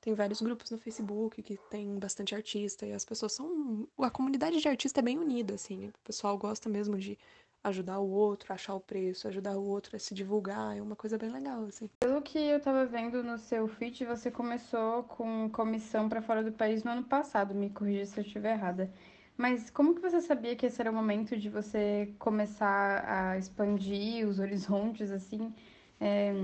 Tem 0.00 0.14
vários 0.14 0.40
grupos 0.40 0.70
no 0.70 0.78
Facebook 0.78 1.42
que 1.42 1.58
tem 1.70 1.98
bastante 1.98 2.34
artista 2.34 2.86
e 2.86 2.92
as 2.92 3.04
pessoas 3.04 3.32
são. 3.32 3.86
A 3.98 4.10
comunidade 4.10 4.60
de 4.60 4.68
artista 4.68 5.00
é 5.00 5.02
bem 5.02 5.18
unida, 5.18 5.54
assim. 5.54 5.88
O 5.88 5.92
pessoal 6.04 6.36
gosta 6.38 6.68
mesmo 6.68 6.98
de 6.98 7.18
ajudar 7.62 7.98
o 7.98 8.08
outro, 8.08 8.52
achar 8.52 8.74
o 8.74 8.80
preço, 8.80 9.28
ajudar 9.28 9.56
o 9.56 9.64
outro 9.64 9.96
a 9.96 9.98
se 9.98 10.14
divulgar. 10.14 10.76
É 10.76 10.82
uma 10.82 10.96
coisa 10.96 11.18
bem 11.18 11.30
legal, 11.30 11.64
assim. 11.64 11.88
Pelo 12.00 12.22
que 12.22 12.38
eu 12.38 12.60
tava 12.60 12.86
vendo 12.86 13.22
no 13.22 13.38
seu 13.38 13.68
feed, 13.68 14.04
você 14.04 14.30
começou 14.30 15.04
com 15.04 15.48
comissão 15.50 16.08
para 16.08 16.22
fora 16.22 16.42
do 16.42 16.52
país 16.52 16.84
no 16.84 16.90
ano 16.90 17.04
passado. 17.04 17.54
Me 17.54 17.70
corrija 17.70 18.06
se 18.06 18.20
eu 18.20 18.24
estiver 18.24 18.52
errada. 18.52 18.90
Mas 19.36 19.70
como 19.70 19.94
que 19.94 20.00
você 20.00 20.20
sabia 20.20 20.54
que 20.56 20.66
esse 20.66 20.80
era 20.80 20.90
o 20.90 20.94
momento 20.94 21.36
de 21.36 21.48
você 21.48 22.12
começar 22.18 23.04
a 23.06 23.38
expandir 23.38 24.26
os 24.28 24.38
horizontes, 24.38 25.10
assim? 25.10 25.54
É 26.00 26.34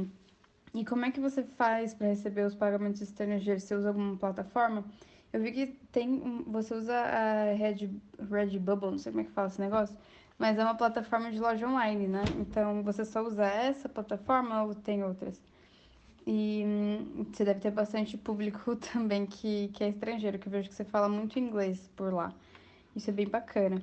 e 0.77 0.85
como 0.85 1.07
é 1.07 1.11
que 1.11 1.19
você 1.19 1.43
faz 1.43 1.95
para 1.95 2.09
receber 2.09 2.43
os 2.43 2.55
pagamentos 2.55 3.01
estrangeiros? 3.01 3.63
Você 3.63 3.75
usa 3.75 3.89
alguma 3.89 4.15
plataforma? 4.15 4.85
Eu 5.33 5.41
vi 5.41 5.51
que 5.51 5.67
tem, 5.91 6.45
você 6.47 6.75
usa 6.75 6.95
a 6.95 7.55
Red, 7.55 7.91
Red 8.31 8.59
Bubble, 8.59 8.91
não 8.91 8.99
sei 8.99 9.11
como 9.11 9.23
é 9.23 9.25
que 9.25 9.31
fala 9.31 9.49
esse 9.49 9.59
negócio. 9.59 9.97
Mas 10.39 10.59
é 10.59 10.63
uma 10.63 10.75
plataforma 10.75 11.31
de 11.31 11.39
loja 11.39 11.67
online, 11.67 12.07
né? 12.07 12.23
Então 12.39 12.83
você 12.83 13.05
só 13.05 13.23
usa 13.23 13.45
essa 13.45 13.89
plataforma 13.89 14.63
ou 14.65 14.75
tem 14.75 15.03
outras? 15.05 15.41
E 16.27 16.63
hum, 16.67 17.25
você 17.33 17.45
deve 17.45 17.61
ter 17.61 17.71
bastante 17.71 18.17
público 18.19 18.77
também 18.93 19.27
que, 19.27 19.69
que 19.69 19.85
é 19.85 19.89
estrangeiro, 19.89 20.39
que 20.39 20.49
eu 20.49 20.53
vejo 20.53 20.69
que 20.69 20.75
você 20.75 20.85
fala 20.85 21.09
muito 21.09 21.39
inglês 21.39 21.89
por 21.97 22.13
lá. 22.13 22.33
Isso 22.95 23.11
é 23.11 23.13
bem 23.13 23.29
bacana. 23.29 23.83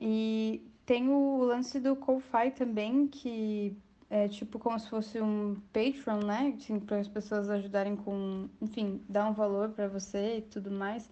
E 0.00 0.62
tem 0.84 1.08
o 1.08 1.38
lance 1.44 1.80
do 1.80 1.96
Ko-Fi 1.96 2.50
também, 2.50 3.06
que 3.06 3.76
é 4.10 4.28
tipo 4.28 4.58
como 4.58 4.78
se 4.78 4.88
fosse 4.88 5.20
um 5.20 5.56
Patreon, 5.72 6.24
né? 6.24 6.54
Assim, 6.56 6.78
para 6.78 6.98
as 6.98 7.08
pessoas 7.08 7.48
ajudarem 7.48 7.96
com, 7.96 8.48
enfim, 8.60 9.02
dar 9.08 9.28
um 9.28 9.32
valor 9.32 9.70
para 9.70 9.88
você 9.88 10.38
e 10.38 10.42
tudo 10.42 10.70
mais. 10.70 11.08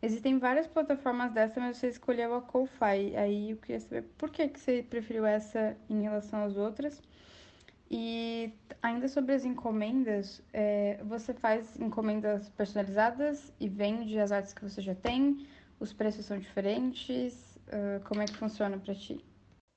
Existem 0.00 0.38
várias 0.38 0.66
plataformas 0.66 1.32
dessa, 1.32 1.58
mas 1.58 1.76
você 1.76 1.88
escolheu 1.88 2.34
a 2.34 2.40
Ko-Fi. 2.40 3.16
Aí 3.16 3.50
eu 3.50 3.56
queria 3.56 3.80
saber 3.80 4.02
por 4.16 4.30
que, 4.30 4.48
que 4.48 4.60
você 4.60 4.82
preferiu 4.82 5.26
essa 5.26 5.76
em 5.90 6.02
relação 6.02 6.44
às 6.44 6.56
outras. 6.56 7.02
E 7.90 8.52
ainda 8.82 9.08
sobre 9.08 9.34
as 9.34 9.44
encomendas, 9.44 10.42
é, 10.52 11.02
você 11.04 11.32
faz 11.32 11.78
encomendas 11.80 12.48
personalizadas 12.50 13.52
e 13.58 13.68
vende 13.68 14.18
as 14.18 14.30
artes 14.30 14.52
que 14.52 14.62
você 14.62 14.80
já 14.80 14.94
tem? 14.94 15.46
Os 15.80 15.92
preços 15.92 16.26
são 16.26 16.38
diferentes? 16.38 17.56
Uh, 17.68 18.02
como 18.06 18.22
é 18.22 18.26
que 18.26 18.36
funciona 18.36 18.78
para 18.78 18.94
ti? 18.94 19.24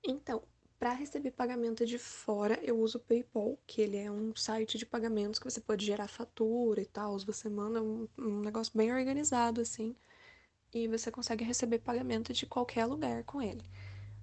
Então, 0.05 0.41
para 0.79 0.93
receber 0.93 1.31
pagamento 1.31 1.85
de 1.85 1.97
fora, 1.97 2.59
eu 2.63 2.79
uso 2.79 2.97
o 2.97 3.01
PayPal, 3.01 3.57
que 3.67 3.81
ele 3.81 3.97
é 3.97 4.11
um 4.11 4.35
site 4.35 4.77
de 4.77 4.85
pagamentos 4.85 5.39
que 5.39 5.49
você 5.49 5.61
pode 5.61 5.85
gerar 5.85 6.07
fatura 6.07 6.81
e 6.81 6.85
tal. 6.85 7.17
Você 7.19 7.49
manda 7.49 7.81
um, 7.81 8.07
um 8.17 8.41
negócio 8.41 8.73
bem 8.75 8.91
organizado 8.91 9.61
assim, 9.61 9.95
e 10.73 10.87
você 10.87 11.11
consegue 11.11 11.43
receber 11.43 11.79
pagamento 11.79 12.33
de 12.33 12.45
qualquer 12.45 12.85
lugar 12.85 13.23
com 13.23 13.41
ele. 13.41 13.63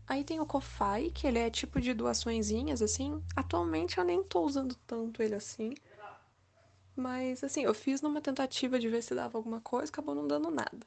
Aí 0.07 0.25
tem 0.25 0.41
o 0.41 0.47
Ko-Fi, 0.47 1.11
que 1.11 1.27
ele 1.27 1.39
é 1.39 1.51
tipo 1.51 1.81
de 1.81 1.93
doaçõezinhas, 1.93 2.81
assim. 2.81 3.23
Atualmente 3.37 3.99
eu 3.99 4.05
nem 4.05 4.23
tô 4.25 4.43
usando 4.43 4.75
tanto 4.87 5.23
ele 5.23 5.35
assim. 5.35 5.75
Mas, 6.97 7.45
assim, 7.45 7.63
eu 7.63 7.75
fiz 7.75 8.01
numa 8.01 8.21
tentativa 8.21 8.79
de 8.79 8.89
ver 8.89 9.03
se 9.03 9.15
dava 9.15 9.39
alguma 9.39 9.61
coisa, 9.61 9.93
acabou 9.93 10.15
não 10.15 10.27
dando 10.27 10.51
nada. 10.51 10.87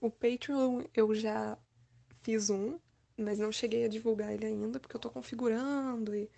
O 0.00 0.10
Patreon 0.10 0.84
eu 0.94 1.14
já 1.14 1.58
fiz 2.22 2.48
um, 2.48 2.78
mas 3.16 3.38
não 3.38 3.52
cheguei 3.52 3.84
a 3.84 3.88
divulgar 3.88 4.32
ele 4.32 4.46
ainda, 4.46 4.80
porque 4.80 4.96
eu 4.96 5.00
tô 5.00 5.10
configurando 5.10 6.14
e 6.14 6.30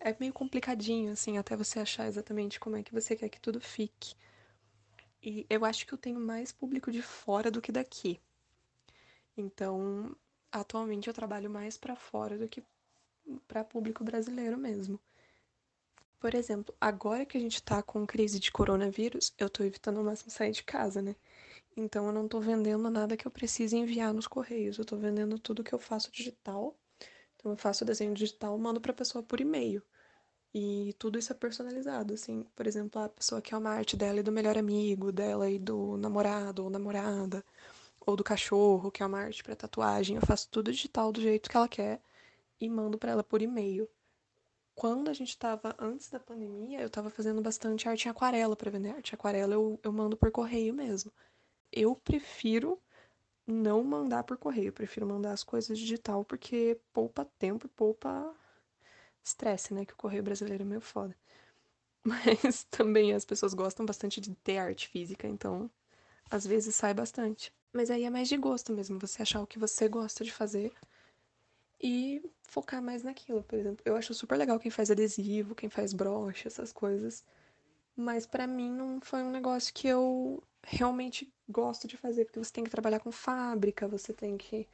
é 0.00 0.14
meio 0.20 0.32
complicadinho, 0.32 1.12
assim, 1.12 1.38
até 1.38 1.56
você 1.56 1.80
achar 1.80 2.06
exatamente 2.06 2.60
como 2.60 2.76
é 2.76 2.82
que 2.82 2.92
você 2.92 3.16
quer 3.16 3.28
que 3.28 3.40
tudo 3.40 3.60
fique. 3.60 4.14
E 5.26 5.44
eu 5.50 5.64
acho 5.64 5.84
que 5.84 5.92
eu 5.92 5.98
tenho 5.98 6.20
mais 6.20 6.52
público 6.52 6.92
de 6.92 7.02
fora 7.02 7.50
do 7.50 7.60
que 7.60 7.72
daqui. 7.72 8.20
Então, 9.36 10.16
atualmente 10.52 11.08
eu 11.08 11.12
trabalho 11.12 11.50
mais 11.50 11.76
para 11.76 11.96
fora 11.96 12.38
do 12.38 12.48
que 12.48 12.62
para 13.48 13.64
público 13.64 14.04
brasileiro 14.04 14.56
mesmo. 14.56 15.00
Por 16.20 16.32
exemplo, 16.32 16.72
agora 16.80 17.26
que 17.26 17.36
a 17.36 17.40
gente 17.40 17.60
tá 17.60 17.82
com 17.82 18.06
crise 18.06 18.38
de 18.38 18.52
coronavírus, 18.52 19.34
eu 19.36 19.50
tô 19.50 19.64
evitando 19.64 19.98
ao 19.98 20.04
máximo 20.04 20.30
sair 20.30 20.52
de 20.52 20.62
casa, 20.62 21.02
né? 21.02 21.16
Então 21.76 22.06
eu 22.06 22.12
não 22.12 22.28
tô 22.28 22.40
vendendo 22.40 22.88
nada 22.88 23.16
que 23.16 23.26
eu 23.26 23.30
precise 23.32 23.76
enviar 23.76 24.14
nos 24.14 24.28
correios, 24.28 24.78
eu 24.78 24.84
tô 24.84 24.96
vendendo 24.96 25.40
tudo 25.40 25.64
que 25.64 25.74
eu 25.74 25.78
faço 25.80 26.12
digital. 26.12 26.78
Então 27.36 27.52
eu 27.52 27.56
faço 27.58 27.84
desenho 27.84 28.14
digital, 28.14 28.56
mando 28.58 28.80
para 28.80 28.92
pessoa 28.92 29.24
por 29.24 29.40
e-mail. 29.40 29.82
E 30.58 30.94
tudo 30.94 31.18
isso 31.18 31.30
é 31.30 31.36
personalizado, 31.36 32.14
assim, 32.14 32.42
por 32.56 32.66
exemplo, 32.66 32.98
a 33.02 33.10
pessoa 33.10 33.42
quer 33.42 33.58
uma 33.58 33.68
arte 33.68 33.94
dela 33.94 34.20
e 34.20 34.22
do 34.22 34.32
melhor 34.32 34.56
amigo, 34.56 35.12
dela 35.12 35.50
e 35.50 35.58
do 35.58 35.98
namorado 35.98 36.64
ou 36.64 36.70
namorada 36.70 37.44
ou 38.06 38.16
do 38.16 38.24
cachorro, 38.24 38.90
que 38.90 39.02
é 39.02 39.06
uma 39.06 39.18
arte 39.20 39.44
para 39.44 39.54
tatuagem. 39.54 40.16
Eu 40.16 40.22
faço 40.22 40.48
tudo 40.50 40.72
digital 40.72 41.12
do 41.12 41.20
jeito 41.20 41.50
que 41.50 41.56
ela 41.58 41.68
quer 41.68 42.00
e 42.58 42.70
mando 42.70 42.96
para 42.96 43.12
ela 43.12 43.22
por 43.22 43.42
e-mail. 43.42 43.86
Quando 44.74 45.10
a 45.10 45.12
gente 45.12 45.28
estava 45.28 45.76
antes 45.78 46.08
da 46.10 46.18
pandemia, 46.18 46.80
eu 46.80 46.86
estava 46.86 47.10
fazendo 47.10 47.42
bastante 47.42 47.86
arte 47.86 48.06
em 48.06 48.10
aquarela 48.10 48.56
para 48.56 48.70
vender. 48.70 48.92
Arte 48.92 49.12
em 49.12 49.14
aquarela 49.14 49.52
eu, 49.52 49.78
eu 49.82 49.92
mando 49.92 50.16
por 50.16 50.30
correio 50.30 50.72
mesmo. 50.72 51.12
Eu 51.70 51.94
prefiro 51.96 52.80
não 53.46 53.84
mandar 53.84 54.24
por 54.24 54.38
correio, 54.38 54.68
eu 54.68 54.72
prefiro 54.72 55.06
mandar 55.06 55.32
as 55.32 55.44
coisas 55.44 55.78
digital 55.78 56.24
porque 56.24 56.80
poupa 56.94 57.26
tempo 57.38 57.66
e 57.66 57.68
poupa 57.68 58.34
estresse, 59.26 59.74
né? 59.74 59.84
Que 59.84 59.92
o 59.92 59.96
correio 59.96 60.22
brasileiro 60.22 60.62
é 60.62 60.66
meio 60.66 60.80
foda. 60.80 61.16
Mas 62.04 62.64
também 62.70 63.12
as 63.12 63.24
pessoas 63.24 63.54
gostam 63.54 63.84
bastante 63.84 64.20
de 64.20 64.34
ter 64.36 64.58
arte 64.58 64.88
física, 64.88 65.26
então 65.26 65.70
às 66.30 66.46
vezes 66.46 66.74
sai 66.74 66.94
bastante. 66.94 67.52
Mas 67.72 67.90
aí 67.90 68.04
é 68.04 68.10
mais 68.10 68.28
de 68.28 68.36
gosto 68.36 68.72
mesmo, 68.72 68.98
você 68.98 69.22
achar 69.22 69.42
o 69.42 69.46
que 69.46 69.58
você 69.58 69.88
gosta 69.88 70.24
de 70.24 70.32
fazer 70.32 70.72
e 71.80 72.22
focar 72.42 72.82
mais 72.82 73.02
naquilo, 73.02 73.42
por 73.42 73.58
exemplo. 73.58 73.82
Eu 73.84 73.96
acho 73.96 74.14
super 74.14 74.36
legal 74.36 74.58
quem 74.58 74.70
faz 74.70 74.90
adesivo, 74.90 75.54
quem 75.54 75.68
faz 75.68 75.92
broche, 75.92 76.46
essas 76.46 76.72
coisas. 76.72 77.24
Mas 77.96 78.26
para 78.26 78.46
mim 78.46 78.70
não 78.70 79.00
foi 79.00 79.22
um 79.22 79.30
negócio 79.30 79.72
que 79.74 79.88
eu 79.88 80.42
realmente 80.62 81.32
gosto 81.48 81.86
de 81.86 81.96
fazer, 81.96 82.24
porque 82.24 82.38
você 82.38 82.52
tem 82.52 82.64
que 82.64 82.70
trabalhar 82.70 83.00
com 83.00 83.12
fábrica, 83.12 83.88
você 83.88 84.12
tem 84.12 84.36
que 84.36 84.68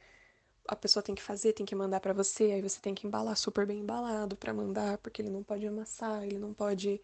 a 0.67 0.75
pessoa 0.75 1.03
tem 1.03 1.15
que 1.15 1.21
fazer, 1.21 1.53
tem 1.53 1.65
que 1.65 1.75
mandar 1.75 1.99
para 1.99 2.13
você, 2.13 2.45
aí 2.45 2.61
você 2.61 2.79
tem 2.79 2.95
que 2.95 3.05
embalar 3.05 3.35
super 3.35 3.65
bem 3.65 3.79
embalado 3.79 4.35
para 4.35 4.53
mandar, 4.53 4.97
porque 4.99 5.21
ele 5.21 5.29
não 5.29 5.43
pode 5.43 5.65
amassar, 5.67 6.23
ele 6.23 6.37
não 6.37 6.53
pode 6.53 7.01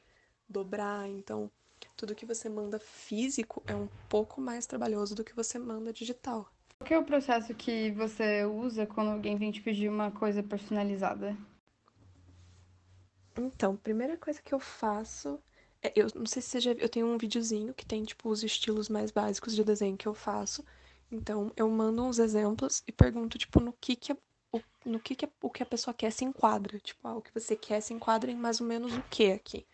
dobrar, 0.48 1.08
então 1.08 1.52
tudo 1.96 2.16
que 2.16 2.26
você 2.26 2.48
manda 2.48 2.80
físico 2.80 3.62
é 3.68 3.76
um 3.76 3.90
pouco 4.08 4.40
mais 4.40 4.66
trabalhoso 4.66 5.14
do 5.14 5.24
que 5.24 5.36
você 5.36 5.60
manda 5.60 5.92
digital. 5.92 6.50
Qual 6.80 6.92
é 6.92 7.00
o 7.00 7.06
processo 7.06 7.54
que 7.54 7.92
você 7.92 8.46
usa 8.46 8.86
quando 8.86 9.12
alguém 9.12 9.38
vem 9.38 9.52
te 9.52 9.62
pedir 9.62 9.90
uma 9.90 10.10
coisa 10.12 10.42
personalizada? 10.42 11.36
Então, 13.38 13.76
primeira 13.76 14.18
coisa 14.18 14.42
que 14.42 14.54
eu 14.54 14.60
faço 14.60 15.40
é, 15.82 15.94
eu 15.96 16.08
não 16.16 16.26
sei 16.26 16.42
se 16.42 16.50
você 16.50 16.60
já 16.60 16.74
viu, 16.74 16.84
eu 16.84 16.90
tenho 16.90 17.08
um 17.08 17.18
videozinho 17.18 17.74
que 17.74 17.86
tem 17.86 18.04
tipo 18.04 18.30
os 18.30 18.44
estilos 18.44 18.90
mais 18.90 19.12
básicos 19.12 19.56
de 19.56 19.64
desenho 19.64 19.98
que 19.98 20.08
eu 20.08 20.14
faço. 20.14 20.64
Então, 21.12 21.52
eu 21.56 21.70
mando 21.70 22.04
uns 22.04 22.20
exemplos 22.20 22.84
e 22.88 22.92
pergunto 22.92 23.38
tipo 23.38 23.60
no 23.60 23.74
que 23.74 23.96
que 23.96 24.14
o, 24.14 24.62
no 24.86 25.00
que 25.00 25.16
que 25.16 25.30
o 25.42 25.50
que 25.50 25.64
a 25.64 25.66
pessoa 25.66 25.94
quer 25.94 26.12
se 26.12 26.24
enquadra, 26.24 26.80
tipo, 26.80 27.08
ah, 27.08 27.16
o 27.16 27.22
que 27.22 27.34
você 27.34 27.56
quer 27.56 27.82
se 27.82 27.94
enquadra 27.94 28.32
em 28.32 28.36
mais 28.36 28.62
ou 28.62 28.68
menos 28.68 28.96
o 28.96 29.02
que 29.04 29.32
aqui. 29.32 29.66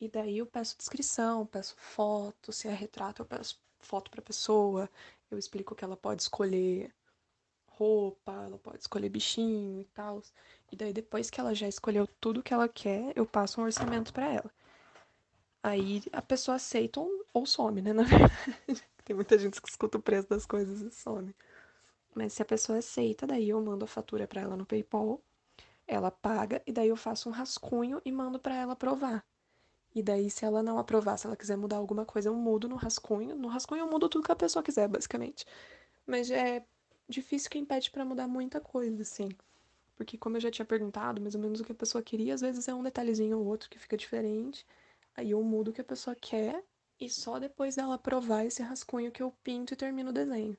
E 0.00 0.08
daí 0.08 0.38
eu 0.38 0.46
peço 0.46 0.76
descrição, 0.76 1.46
peço 1.46 1.74
foto, 1.76 2.52
se 2.52 2.68
é 2.68 2.74
retrato, 2.74 3.22
eu 3.22 3.26
peço 3.26 3.58
foto 3.80 4.10
para 4.10 4.20
a 4.20 4.24
pessoa, 4.24 4.90
eu 5.30 5.38
explico 5.38 5.74
que 5.74 5.84
ela 5.84 5.96
pode 5.96 6.22
escolher 6.22 6.92
roupa, 7.68 8.32
ela 8.32 8.58
pode 8.58 8.80
escolher 8.80 9.08
bichinho 9.08 9.80
e 9.80 9.84
tal. 9.86 10.22
E 10.72 10.76
daí 10.76 10.92
depois 10.92 11.30
que 11.30 11.40
ela 11.40 11.54
já 11.54 11.68
escolheu 11.68 12.06
tudo 12.20 12.42
que 12.42 12.52
ela 12.52 12.68
quer, 12.68 13.12
eu 13.16 13.26
passo 13.26 13.60
um 13.60 13.64
orçamento 13.64 14.12
para 14.12 14.32
ela. 14.32 14.50
Aí 15.62 16.02
a 16.12 16.22
pessoa 16.22 16.56
aceita 16.56 17.00
ou 17.32 17.46
some, 17.46 17.82
né, 17.82 17.92
na 17.92 18.02
verdade. 18.04 18.84
Tem 19.06 19.14
muita 19.14 19.38
gente 19.38 19.62
que 19.62 19.68
escuta 19.68 19.98
o 19.98 20.02
preço 20.02 20.28
das 20.28 20.44
coisas 20.44 20.80
e 20.80 20.90
some. 20.90 21.32
Mas 22.12 22.32
se 22.32 22.42
a 22.42 22.44
pessoa 22.44 22.78
aceita, 22.78 23.24
daí 23.24 23.50
eu 23.50 23.60
mando 23.62 23.84
a 23.84 23.88
fatura 23.88 24.26
para 24.26 24.40
ela 24.40 24.56
no 24.56 24.66
PayPal, 24.66 25.22
ela 25.86 26.10
paga 26.10 26.60
e 26.66 26.72
daí 26.72 26.88
eu 26.88 26.96
faço 26.96 27.28
um 27.28 27.32
rascunho 27.32 28.02
e 28.04 28.10
mando 28.10 28.36
para 28.40 28.56
ela 28.56 28.74
provar. 28.74 29.24
E 29.94 30.02
daí, 30.02 30.28
se 30.28 30.44
ela 30.44 30.60
não 30.60 30.76
aprovar, 30.76 31.16
se 31.16 31.26
ela 31.26 31.36
quiser 31.36 31.56
mudar 31.56 31.76
alguma 31.76 32.04
coisa, 32.04 32.28
eu 32.28 32.34
mudo 32.34 32.68
no 32.68 32.74
rascunho. 32.74 33.36
No 33.36 33.46
rascunho 33.46 33.82
eu 33.82 33.88
mudo 33.88 34.08
tudo 34.08 34.24
que 34.24 34.32
a 34.32 34.36
pessoa 34.36 34.60
quiser, 34.60 34.88
basicamente. 34.88 35.46
Mas 36.04 36.28
é 36.28 36.66
difícil 37.08 37.48
quem 37.48 37.64
pede 37.64 37.92
para 37.92 38.04
mudar 38.04 38.26
muita 38.26 38.60
coisa, 38.60 39.02
assim. 39.02 39.28
Porque 39.94 40.18
como 40.18 40.36
eu 40.36 40.40
já 40.40 40.50
tinha 40.50 40.66
perguntado, 40.66 41.22
mais 41.22 41.36
ou 41.36 41.40
menos 41.40 41.60
o 41.60 41.64
que 41.64 41.70
a 41.70 41.76
pessoa 41.76 42.02
queria, 42.02 42.34
às 42.34 42.40
vezes 42.40 42.66
é 42.66 42.74
um 42.74 42.82
detalhezinho 42.82 43.38
ou 43.38 43.46
outro 43.46 43.70
que 43.70 43.78
fica 43.78 43.96
diferente. 43.96 44.66
Aí 45.16 45.30
eu 45.30 45.40
mudo 45.44 45.68
o 45.68 45.72
que 45.72 45.80
a 45.80 45.84
pessoa 45.84 46.16
quer 46.16 46.64
e 47.00 47.08
só 47.08 47.38
depois 47.38 47.76
dela 47.76 47.94
aprovar 47.94 48.44
esse 48.44 48.62
rascunho 48.62 49.12
que 49.12 49.22
eu 49.22 49.32
pinto 49.42 49.74
e 49.74 49.76
termino 49.76 50.10
o 50.10 50.12
desenho. 50.12 50.56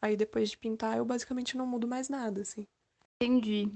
Aí 0.00 0.16
depois 0.16 0.50
de 0.50 0.58
pintar, 0.58 0.96
eu 0.96 1.04
basicamente 1.04 1.56
não 1.56 1.66
mudo 1.66 1.88
mais 1.88 2.08
nada, 2.08 2.42
assim. 2.42 2.66
Entendi. 3.20 3.68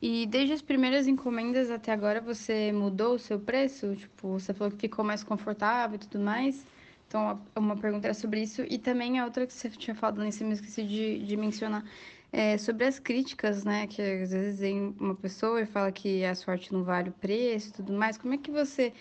E 0.00 0.26
desde 0.26 0.52
as 0.54 0.62
primeiras 0.62 1.06
encomendas 1.06 1.70
até 1.70 1.92
agora 1.92 2.20
você 2.20 2.72
mudou 2.72 3.14
o 3.14 3.18
seu 3.18 3.38
preço? 3.40 3.94
Tipo, 3.96 4.38
você 4.38 4.52
falou 4.54 4.70
que 4.72 4.78
ficou 4.78 5.04
mais 5.04 5.22
confortável 5.24 5.96
e 5.96 5.98
tudo 5.98 6.18
mais. 6.20 6.66
Então, 7.08 7.40
uma 7.54 7.76
pergunta 7.76 8.06
era 8.06 8.14
sobre 8.14 8.42
isso. 8.42 8.62
E 8.68 8.78
também 8.78 9.18
a 9.18 9.24
outra 9.24 9.46
que 9.46 9.52
você 9.52 9.70
tinha 9.70 9.94
falado 9.94 10.18
lá 10.18 10.26
em 10.26 10.30
cima, 10.30 10.52
esqueci 10.52 10.82
de, 10.82 11.18
de 11.24 11.36
mencionar, 11.36 11.84
é 12.32 12.58
sobre 12.58 12.84
as 12.84 12.98
críticas, 12.98 13.64
né? 13.64 13.86
Que 13.86 14.02
às 14.02 14.30
vezes 14.30 14.60
vem 14.60 14.94
uma 14.98 15.14
pessoa 15.14 15.60
e 15.60 15.66
fala 15.66 15.92
que 15.92 16.24
a 16.24 16.34
sorte 16.34 16.72
não 16.72 16.84
vale 16.84 17.10
o 17.10 17.12
preço 17.12 17.68
e 17.70 17.72
tudo 17.72 17.92
mais. 17.92 18.18
Como 18.18 18.34
é 18.34 18.38
que 18.38 18.50
você 18.50 18.92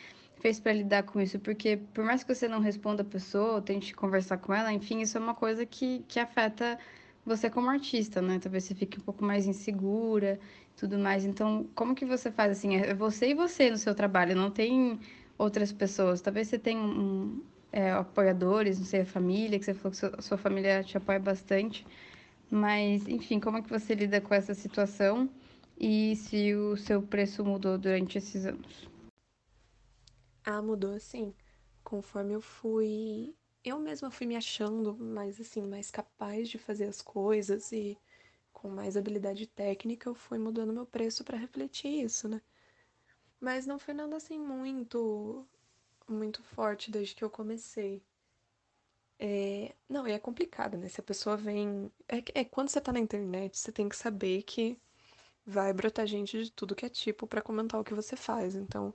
fez 0.46 0.60
para 0.60 0.74
lidar 0.74 1.02
com 1.02 1.20
isso? 1.20 1.40
Porque 1.40 1.78
por 1.92 2.06
mais 2.06 2.24
que 2.24 2.36
você 2.36 2.48
não 2.48 2.60
responda 2.60 3.02
a 3.02 3.06
pessoa, 3.06 3.64
tente 3.64 3.96
conversar 3.96 4.38
com 4.38 4.54
ela, 4.54 4.72
enfim, 4.72 5.02
isso 5.02 5.18
é 5.18 5.22
uma 5.22 5.34
coisa 5.34 5.66
que, 5.66 6.06
que 6.08 6.20
afeta 6.20 6.78
você 7.26 7.50
como 7.50 7.68
artista, 7.68 8.22
né? 8.22 8.38
Talvez 8.38 8.64
você 8.66 8.76
fique 8.76 9.00
um 9.00 9.02
pouco 9.02 9.26
mais 9.26 9.48
insegura 9.48 10.40
tudo 10.78 11.00
mais. 11.00 11.26
Então, 11.26 11.68
como 11.74 11.96
que 11.96 12.06
você 12.06 12.32
faz 12.32 12.52
assim? 12.52 12.76
É 12.76 12.94
você 12.94 13.30
e 13.30 13.34
você 13.34 13.72
no 13.72 13.78
seu 13.78 13.96
trabalho, 13.96 14.36
não 14.36 14.52
tem 14.52 15.00
outras 15.36 15.72
pessoas. 15.74 16.22
Talvez 16.22 16.48
você 16.48 16.60
tenha 16.60 16.80
um, 16.80 17.42
é, 17.72 17.90
apoiadores, 17.92 18.78
não 18.78 18.86
sei, 18.86 19.02
a 19.02 19.06
família, 19.06 19.58
que 19.58 19.66
você 19.66 19.74
falou 19.74 19.92
que 19.92 19.98
sua, 19.98 20.22
sua 20.22 20.38
família 20.38 20.84
te 20.84 20.96
apoia 20.96 21.20
bastante. 21.20 21.88
Mas, 22.52 23.08
enfim, 23.08 23.40
como 23.40 23.58
é 23.58 23.62
que 23.64 23.70
você 23.70 23.96
lida 23.96 24.22
com 24.22 24.36
essa 24.36 24.54
situação 24.54 25.28
e 25.80 26.16
se 26.16 26.54
o 26.54 26.78
seu 26.78 27.02
preço 27.02 27.44
mudou 27.44 27.80
durante 27.80 28.20
esses 28.20 28.46
anos? 28.46 28.95
Ah, 30.46 30.62
mudou 30.62 30.98
sim. 31.00 31.36
Conforme 31.84 32.34
eu 32.34 32.42
fui. 32.42 33.36
Eu 33.64 33.80
mesma 33.80 34.10
fui 34.12 34.26
me 34.28 34.36
achando 34.38 34.96
mais 34.98 35.40
assim, 35.42 35.62
mais 35.68 35.92
capaz 35.92 36.48
de 36.50 36.58
fazer 36.58 36.86
as 36.86 37.02
coisas 37.02 37.72
e 37.74 37.98
com 38.54 38.70
mais 38.70 38.98
habilidade 38.98 39.48
técnica, 39.48 40.10
eu 40.10 40.16
fui 40.16 40.38
mudando 40.40 40.74
meu 40.74 40.86
preço 40.86 41.24
para 41.26 41.38
refletir 41.38 42.04
isso, 42.06 42.28
né? 42.30 42.42
Mas 43.40 43.66
não 43.66 43.80
foi 43.80 43.94
nada 43.94 44.18
assim 44.18 44.38
muito 44.40 45.48
muito 46.10 46.44
forte 46.44 46.92
desde 46.92 47.16
que 47.16 47.24
eu 47.24 47.30
comecei. 47.30 48.04
É... 49.20 49.74
Não, 49.90 50.08
e 50.08 50.12
é 50.12 50.20
complicado, 50.20 50.78
né? 50.78 50.88
Se 50.90 51.00
a 51.00 51.04
pessoa 51.04 51.38
vem. 51.38 51.92
É, 52.08 52.42
é 52.42 52.46
quando 52.46 52.70
você 52.70 52.82
tá 52.82 52.92
na 52.92 53.00
internet, 53.00 53.58
você 53.58 53.72
tem 53.72 53.88
que 53.90 53.96
saber 53.96 54.44
que 54.44 54.78
vai 55.46 55.74
brotar 55.74 56.08
gente 56.08 56.44
de 56.46 56.52
tudo 56.52 56.76
que 56.76 56.86
é 56.86 56.90
tipo 56.90 57.28
para 57.28 57.42
comentar 57.42 57.80
o 57.82 57.84
que 57.84 57.94
você 57.96 58.16
faz. 58.18 58.56
Então, 58.56 58.94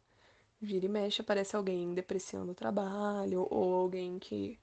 vira 0.61 0.87
e 0.87 0.89
mexe, 0.89 1.23
aparece 1.23 1.57
alguém 1.57 1.95
depreciando 1.95 2.53
o 2.53 2.55
trabalho, 2.55 3.47
ou 3.51 3.75
alguém 3.75 4.19
que 4.19 4.59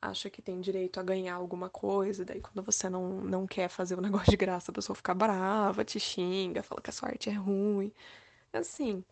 acha 0.00 0.30
que 0.30 0.42
tem 0.42 0.60
direito 0.60 1.00
a 1.00 1.02
ganhar 1.02 1.34
alguma 1.34 1.70
coisa, 1.70 2.24
daí 2.24 2.40
quando 2.40 2.62
você 2.62 2.88
não, 2.90 3.20
não 3.22 3.46
quer 3.46 3.68
fazer 3.68 3.96
o 3.96 4.00
negócio 4.02 4.30
de 4.30 4.36
graça, 4.36 4.70
a 4.70 4.74
pessoa 4.74 4.96
fica 4.96 5.14
brava, 5.14 5.84
te 5.84 5.98
xinga, 6.00 6.62
fala 6.62 6.80
que 6.80 6.90
a 6.90 6.92
sua 6.92 7.08
arte 7.10 7.30
é 7.30 7.32
ruim. 7.32 7.92
Assim, 8.52 9.04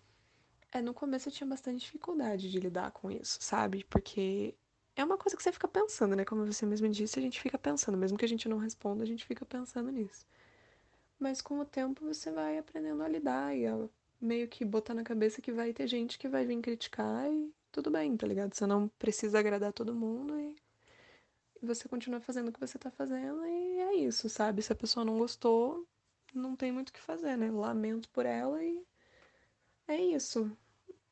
é, 0.72 0.82
no 0.82 0.94
começo 0.94 1.28
eu 1.28 1.32
tinha 1.32 1.46
bastante 1.48 1.80
dificuldade 1.80 2.50
de 2.50 2.61
lidar 2.61 2.92
com 2.92 3.11
isso, 3.11 3.38
sabe? 3.40 3.85
Porque 3.85 4.54
é 4.96 5.04
uma 5.04 5.18
coisa 5.18 5.37
que 5.37 5.42
você 5.42 5.52
fica 5.52 5.68
pensando, 5.68 6.16
né? 6.16 6.24
Como 6.24 6.46
você 6.46 6.66
mesmo 6.66 6.88
disse, 6.88 7.18
a 7.18 7.22
gente 7.22 7.40
fica 7.40 7.58
pensando, 7.58 7.98
mesmo 7.98 8.18
que 8.18 8.24
a 8.24 8.28
gente 8.28 8.48
não 8.48 8.58
responda, 8.58 9.02
a 9.04 9.06
gente 9.06 9.24
fica 9.26 9.44
pensando 9.44 9.90
nisso. 9.90 10.26
Mas 11.18 11.40
com 11.40 11.58
o 11.61 11.64
tempo 11.64 12.04
você 12.04 12.30
vai 12.32 12.58
aprendendo 12.58 13.02
a 13.02 13.08
lidar 13.08 13.56
e 13.56 13.66
a 13.66 13.76
meio 14.22 14.48
que 14.48 14.64
botar 14.64 14.94
na 14.94 15.02
cabeça 15.02 15.42
que 15.42 15.52
vai 15.52 15.72
ter 15.72 15.87
gente 15.88 16.18
que 16.18 16.28
vai 16.28 16.46
vir 16.46 16.61
criticar 16.62 17.30
e 17.30 17.52
tudo 17.72 17.90
bem, 17.90 18.16
tá 18.16 18.26
ligado? 18.26 18.54
Você 18.54 18.66
não 18.66 18.88
precisa 18.88 19.38
agradar 19.38 19.72
todo 19.72 19.94
mundo 19.94 20.38
e 20.38 20.56
você 21.62 21.88
continua 21.88 22.20
fazendo 22.20 22.48
o 22.48 22.52
que 22.52 22.61
você 22.61 22.78
tá 22.78 22.90
fazendo 22.90 23.44
e 23.46 23.80
é 23.80 23.94
isso, 23.96 24.28
sabe? 24.28 24.62
Se 24.62 24.72
a 24.72 24.76
pessoa 24.76 25.04
não 25.04 25.18
gostou, 25.18 25.87
não 26.35 26.56
tem 26.56 26.72
muito 26.72 26.90
o 26.90 26.92
que 26.92 27.00
fazer, 27.00 27.37
né? 27.37 27.50
Lamento 27.50 28.08
por 28.11 28.26
ela 28.26 28.62
e 28.64 28.85
é 29.88 29.96
isso. 29.96 30.50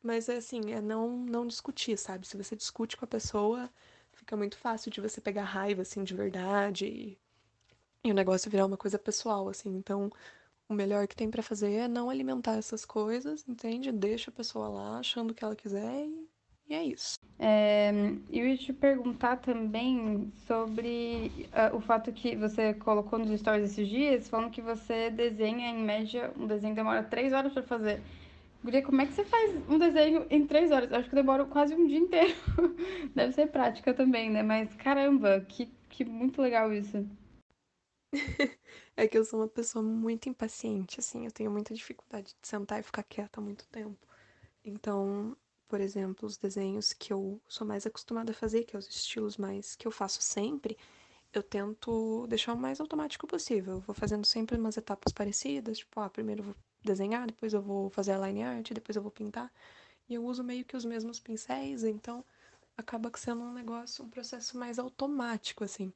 Mas 0.02 0.28
é 0.28 0.36
assim, 0.36 0.72
é 0.72 0.80
não 0.80 1.08
não 1.18 1.46
discutir, 1.46 1.96
sabe? 1.98 2.26
Se 2.26 2.36
você 2.36 2.56
discute 2.56 2.96
com 2.96 3.04
a 3.04 3.08
pessoa, 3.08 3.70
fica 4.12 4.36
muito 4.36 4.56
fácil 4.58 4.90
de 4.90 5.00
você 5.00 5.20
pegar 5.20 5.44
raiva 5.44 5.82
assim 5.82 6.04
de 6.04 6.14
verdade 6.14 6.86
e, 6.86 7.18
e 8.04 8.10
o 8.10 8.14
negócio 8.14 8.50
virar 8.50 8.66
uma 8.66 8.76
coisa 8.76 8.98
pessoal, 8.98 9.48
assim. 9.48 9.70
Então, 9.76 10.10
o 10.70 10.74
melhor 10.74 11.06
que 11.06 11.16
tem 11.16 11.30
para 11.30 11.42
fazer 11.42 11.72
é 11.72 11.88
não 11.88 12.08
alimentar 12.08 12.56
essas 12.56 12.84
coisas, 12.84 13.44
entende? 13.46 13.92
Deixa 13.92 14.30
a 14.30 14.34
pessoa 14.34 14.68
lá 14.68 14.98
achando 14.98 15.32
o 15.32 15.34
que 15.34 15.44
ela 15.44 15.56
quiser 15.56 16.06
e 16.06 16.30
e 16.70 16.74
é 16.74 16.84
isso. 16.84 17.18
É, 17.36 17.90
eu 18.30 18.46
ia 18.46 18.56
te 18.56 18.72
perguntar 18.72 19.38
também 19.38 20.32
sobre 20.46 21.48
uh, 21.48 21.76
o 21.76 21.80
fato 21.80 22.12
que 22.12 22.36
você 22.36 22.74
colocou 22.74 23.18
nos 23.18 23.40
stories 23.40 23.72
esses 23.72 23.88
dias, 23.88 24.28
falando 24.28 24.52
que 24.52 24.62
você 24.62 25.10
desenha, 25.10 25.68
em 25.68 25.82
média, 25.82 26.32
um 26.38 26.46
desenho 26.46 26.76
demora 26.76 27.02
três 27.02 27.32
horas 27.32 27.52
para 27.52 27.64
fazer. 27.64 28.00
Guria, 28.62 28.82
como 28.82 29.00
é 29.00 29.06
que 29.06 29.14
você 29.14 29.24
faz 29.24 29.56
um 29.68 29.78
desenho 29.78 30.26
em 30.30 30.46
três 30.46 30.70
horas? 30.70 30.92
Acho 30.92 31.08
que 31.08 31.14
demora 31.14 31.44
quase 31.44 31.74
um 31.74 31.88
dia 31.88 31.98
inteiro. 31.98 32.36
Deve 33.16 33.32
ser 33.32 33.48
prática 33.48 33.92
também, 33.92 34.30
né? 34.30 34.44
Mas 34.44 34.72
caramba, 34.74 35.44
que, 35.48 35.68
que 35.88 36.04
muito 36.04 36.40
legal 36.40 36.72
isso. 36.72 37.04
é 38.96 39.06
que 39.08 39.16
eu 39.18 39.24
sou 39.24 39.40
uma 39.40 39.48
pessoa 39.48 39.82
muito 39.82 40.28
impaciente, 40.28 41.00
assim, 41.00 41.24
eu 41.26 41.32
tenho 41.32 41.50
muita 41.50 41.74
dificuldade 41.74 42.34
de 42.40 42.48
sentar 42.48 42.80
e 42.80 42.82
ficar 42.82 43.02
quieta 43.04 43.40
há 43.40 43.42
muito 43.42 43.66
tempo. 43.68 43.98
Então, 44.64 45.36
por 45.68 45.80
exemplo, 45.80 46.26
os 46.26 46.38
desenhos 46.38 46.92
que 46.92 47.12
eu 47.12 47.40
sou 47.48 47.66
mais 47.66 47.86
acostumada 47.86 48.32
a 48.32 48.34
fazer, 48.34 48.64
que 48.64 48.76
é 48.76 48.78
os 48.78 48.88
estilos 48.88 49.36
mais 49.36 49.76
que 49.76 49.86
eu 49.86 49.92
faço 49.92 50.22
sempre, 50.22 50.76
eu 51.32 51.42
tento 51.42 52.26
deixar 52.28 52.54
o 52.54 52.58
mais 52.58 52.80
automático 52.80 53.26
possível. 53.26 53.74
Eu 53.74 53.80
vou 53.80 53.94
fazendo 53.94 54.26
sempre 54.26 54.58
umas 54.58 54.76
etapas 54.76 55.12
parecidas, 55.12 55.78
tipo, 55.78 56.00
ah, 56.00 56.10
primeiro 56.10 56.42
eu 56.42 56.46
vou 56.46 56.56
desenhar, 56.84 57.26
depois 57.26 57.54
eu 57.54 57.62
vou 57.62 57.90
fazer 57.90 58.12
a 58.12 58.28
line 58.28 58.42
art, 58.44 58.72
depois 58.72 58.96
eu 58.96 59.02
vou 59.02 59.12
pintar. 59.12 59.52
E 60.08 60.14
eu 60.14 60.24
uso 60.24 60.44
meio 60.44 60.64
que 60.64 60.76
os 60.76 60.84
mesmos 60.84 61.20
pincéis, 61.20 61.84
então 61.84 62.24
acaba 62.76 63.10
sendo 63.16 63.42
um 63.42 63.52
negócio, 63.52 64.04
um 64.04 64.10
processo 64.10 64.58
mais 64.58 64.78
automático, 64.78 65.64
assim. 65.64 65.92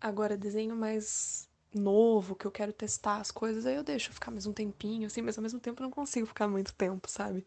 Agora, 0.00 0.36
desenho 0.36 0.76
mais 0.76 1.48
novo, 1.74 2.34
que 2.36 2.46
eu 2.46 2.50
quero 2.50 2.72
testar 2.72 3.18
as 3.20 3.30
coisas, 3.30 3.66
aí 3.66 3.74
eu 3.76 3.82
deixo 3.84 4.12
ficar 4.12 4.30
mais 4.30 4.46
um 4.46 4.52
tempinho, 4.52 5.06
assim, 5.06 5.22
mas 5.22 5.36
ao 5.36 5.42
mesmo 5.42 5.60
tempo 5.60 5.82
eu 5.82 5.84
não 5.84 5.90
consigo 5.90 6.26
ficar 6.26 6.48
muito 6.48 6.74
tempo, 6.74 7.08
sabe? 7.10 7.46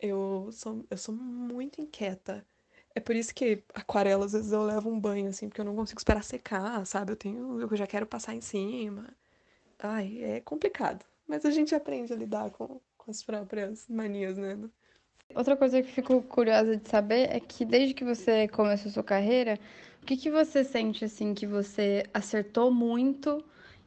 Eu 0.00 0.50
sou, 0.52 0.84
eu 0.90 0.98
sou 0.98 1.14
muito 1.14 1.80
inquieta. 1.80 2.46
É 2.94 3.00
por 3.00 3.16
isso 3.16 3.34
que 3.34 3.62
aquarela, 3.74 4.26
às 4.26 4.32
vezes, 4.32 4.52
eu 4.52 4.62
levo 4.64 4.90
um 4.90 5.00
banho, 5.00 5.28
assim, 5.28 5.48
porque 5.48 5.60
eu 5.60 5.64
não 5.66 5.76
consigo 5.76 6.00
esperar 6.00 6.24
secar, 6.24 6.86
sabe? 6.86 7.12
Eu 7.12 7.16
tenho. 7.16 7.60
Eu 7.60 7.76
já 7.76 7.86
quero 7.86 8.06
passar 8.06 8.34
em 8.34 8.40
cima. 8.40 9.08
Ai, 9.78 10.22
é 10.22 10.40
complicado. 10.40 11.04
Mas 11.26 11.44
a 11.44 11.50
gente 11.50 11.74
aprende 11.74 12.12
a 12.12 12.16
lidar 12.16 12.50
com, 12.52 12.80
com 12.98 13.10
as 13.10 13.22
próprias 13.22 13.86
manias, 13.88 14.38
né? 14.38 14.58
Outra 15.34 15.56
coisa 15.56 15.82
que 15.82 15.90
fico 15.90 16.22
curiosa 16.22 16.76
de 16.76 16.88
saber 16.88 17.28
é 17.30 17.40
que 17.40 17.64
desde 17.64 17.94
que 17.94 18.04
você 18.04 18.48
começou 18.48 18.90
sua 18.90 19.04
carreira, 19.04 19.58
o 20.02 20.06
que, 20.06 20.16
que 20.16 20.30
você 20.30 20.64
sente, 20.64 21.04
assim, 21.04 21.34
que 21.34 21.46
você 21.46 22.04
acertou 22.14 22.70
muito 22.70 23.44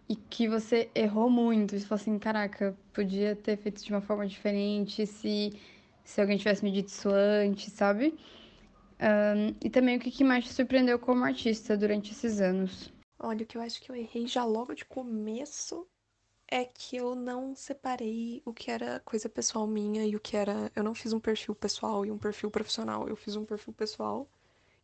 e 0.08 0.16
que 0.16 0.48
você 0.48 0.90
errou 0.94 1.30
muito? 1.30 1.78
Você 1.78 1.86
falou 1.86 2.02
assim, 2.02 2.20
caraca, 2.20 2.78
podia 2.94 3.36
ter 3.36 3.58
feito 3.58 3.84
de 3.84 3.92
uma 3.92 4.02
forma 4.02 4.28
diferente, 4.28 5.06
se 5.08 5.54
se 6.04 6.20
alguém 6.20 6.38
tivesse 6.38 6.64
me 6.64 6.72
dito 6.72 6.88
isso 6.88 7.08
antes, 7.10 7.72
sabe? 7.72 8.16
Um, 9.00 9.56
e 9.64 9.70
também 9.70 9.96
o 9.96 10.00
que 10.00 10.24
mais 10.24 10.44
te 10.44 10.52
surpreendeu 10.52 10.98
como 10.98 11.24
artista 11.24 11.78
durante 11.78 12.12
esses 12.12 12.42
anos? 12.42 12.92
Olha, 13.20 13.44
o 13.44 13.46
que 13.46 13.56
eu 13.56 13.62
acho 13.62 13.80
que 13.80 13.92
eu 13.92 13.96
errei 13.96 14.26
já 14.26 14.44
logo 14.44 14.74
de 14.74 14.86
começo 14.86 15.88
é 16.52 16.66
que 16.66 16.98
eu 16.98 17.16
não 17.16 17.56
separei 17.56 18.42
o 18.46 18.54
que 18.54 18.72
era 18.72 19.00
coisa 19.02 19.30
pessoal 19.30 19.68
minha 19.68 20.06
e 20.06 20.16
o 20.16 20.20
que 20.20 20.36
era. 20.38 20.72
Eu 20.76 20.84
não 20.84 20.96
fiz 20.96 21.14
um 21.14 21.20
perfil 21.20 21.56
pessoal 21.56 22.06
e 22.06 22.12
um 22.12 22.18
perfil 22.18 22.52
profissional. 22.52 23.08
Eu 23.08 23.16
fiz 23.16 23.36
um 23.36 23.46
perfil 23.46 23.74
pessoal 23.74 24.28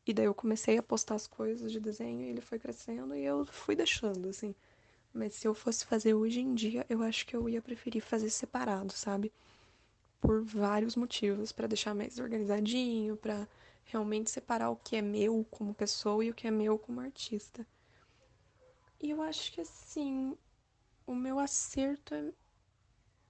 e 0.06 0.14
daí 0.14 0.26
eu 0.26 0.34
comecei 0.34 0.78
a 0.78 0.84
postar 0.84 1.16
as 1.16 1.28
coisas 1.28 1.72
de 1.72 1.80
desenho 1.80 2.22
e 2.22 2.30
ele 2.30 2.42
foi 2.42 2.60
crescendo 2.60 3.16
e 3.16 3.24
eu 3.26 3.46
fui 3.46 3.76
deixando, 3.76 4.30
assim. 4.30 4.56
Mas 5.14 5.36
se 5.36 5.48
eu 5.48 5.54
fosse 5.56 5.86
fazer 5.86 6.14
hoje 6.14 6.42
em 6.42 6.54
dia, 6.54 6.86
eu 6.90 7.02
acho 7.02 7.26
que 7.26 7.36
eu 7.36 7.50
ia 7.50 7.62
preferir 7.62 8.02
fazer 8.02 8.30
separado, 8.30 8.94
sabe? 8.94 9.32
por 10.26 10.44
vários 10.44 10.96
motivos, 10.96 11.52
para 11.52 11.68
deixar 11.68 11.94
mais 11.94 12.18
organizadinho, 12.18 13.16
para 13.16 13.48
realmente 13.86 14.32
separar 14.32 14.72
o 14.72 14.76
que 14.76 14.96
é 14.96 15.02
meu 15.02 15.46
como 15.52 15.74
pessoa 15.74 16.26
e 16.26 16.32
o 16.32 16.34
que 16.34 16.48
é 16.48 16.52
meu 16.52 16.80
como 16.80 17.00
artista. 17.00 17.66
E 19.00 19.12
eu 19.12 19.22
acho 19.22 19.52
que 19.52 19.62
assim, 19.62 20.36
o 21.06 21.16
meu 21.16 21.40
acerto 21.40 22.14
é 22.14 22.32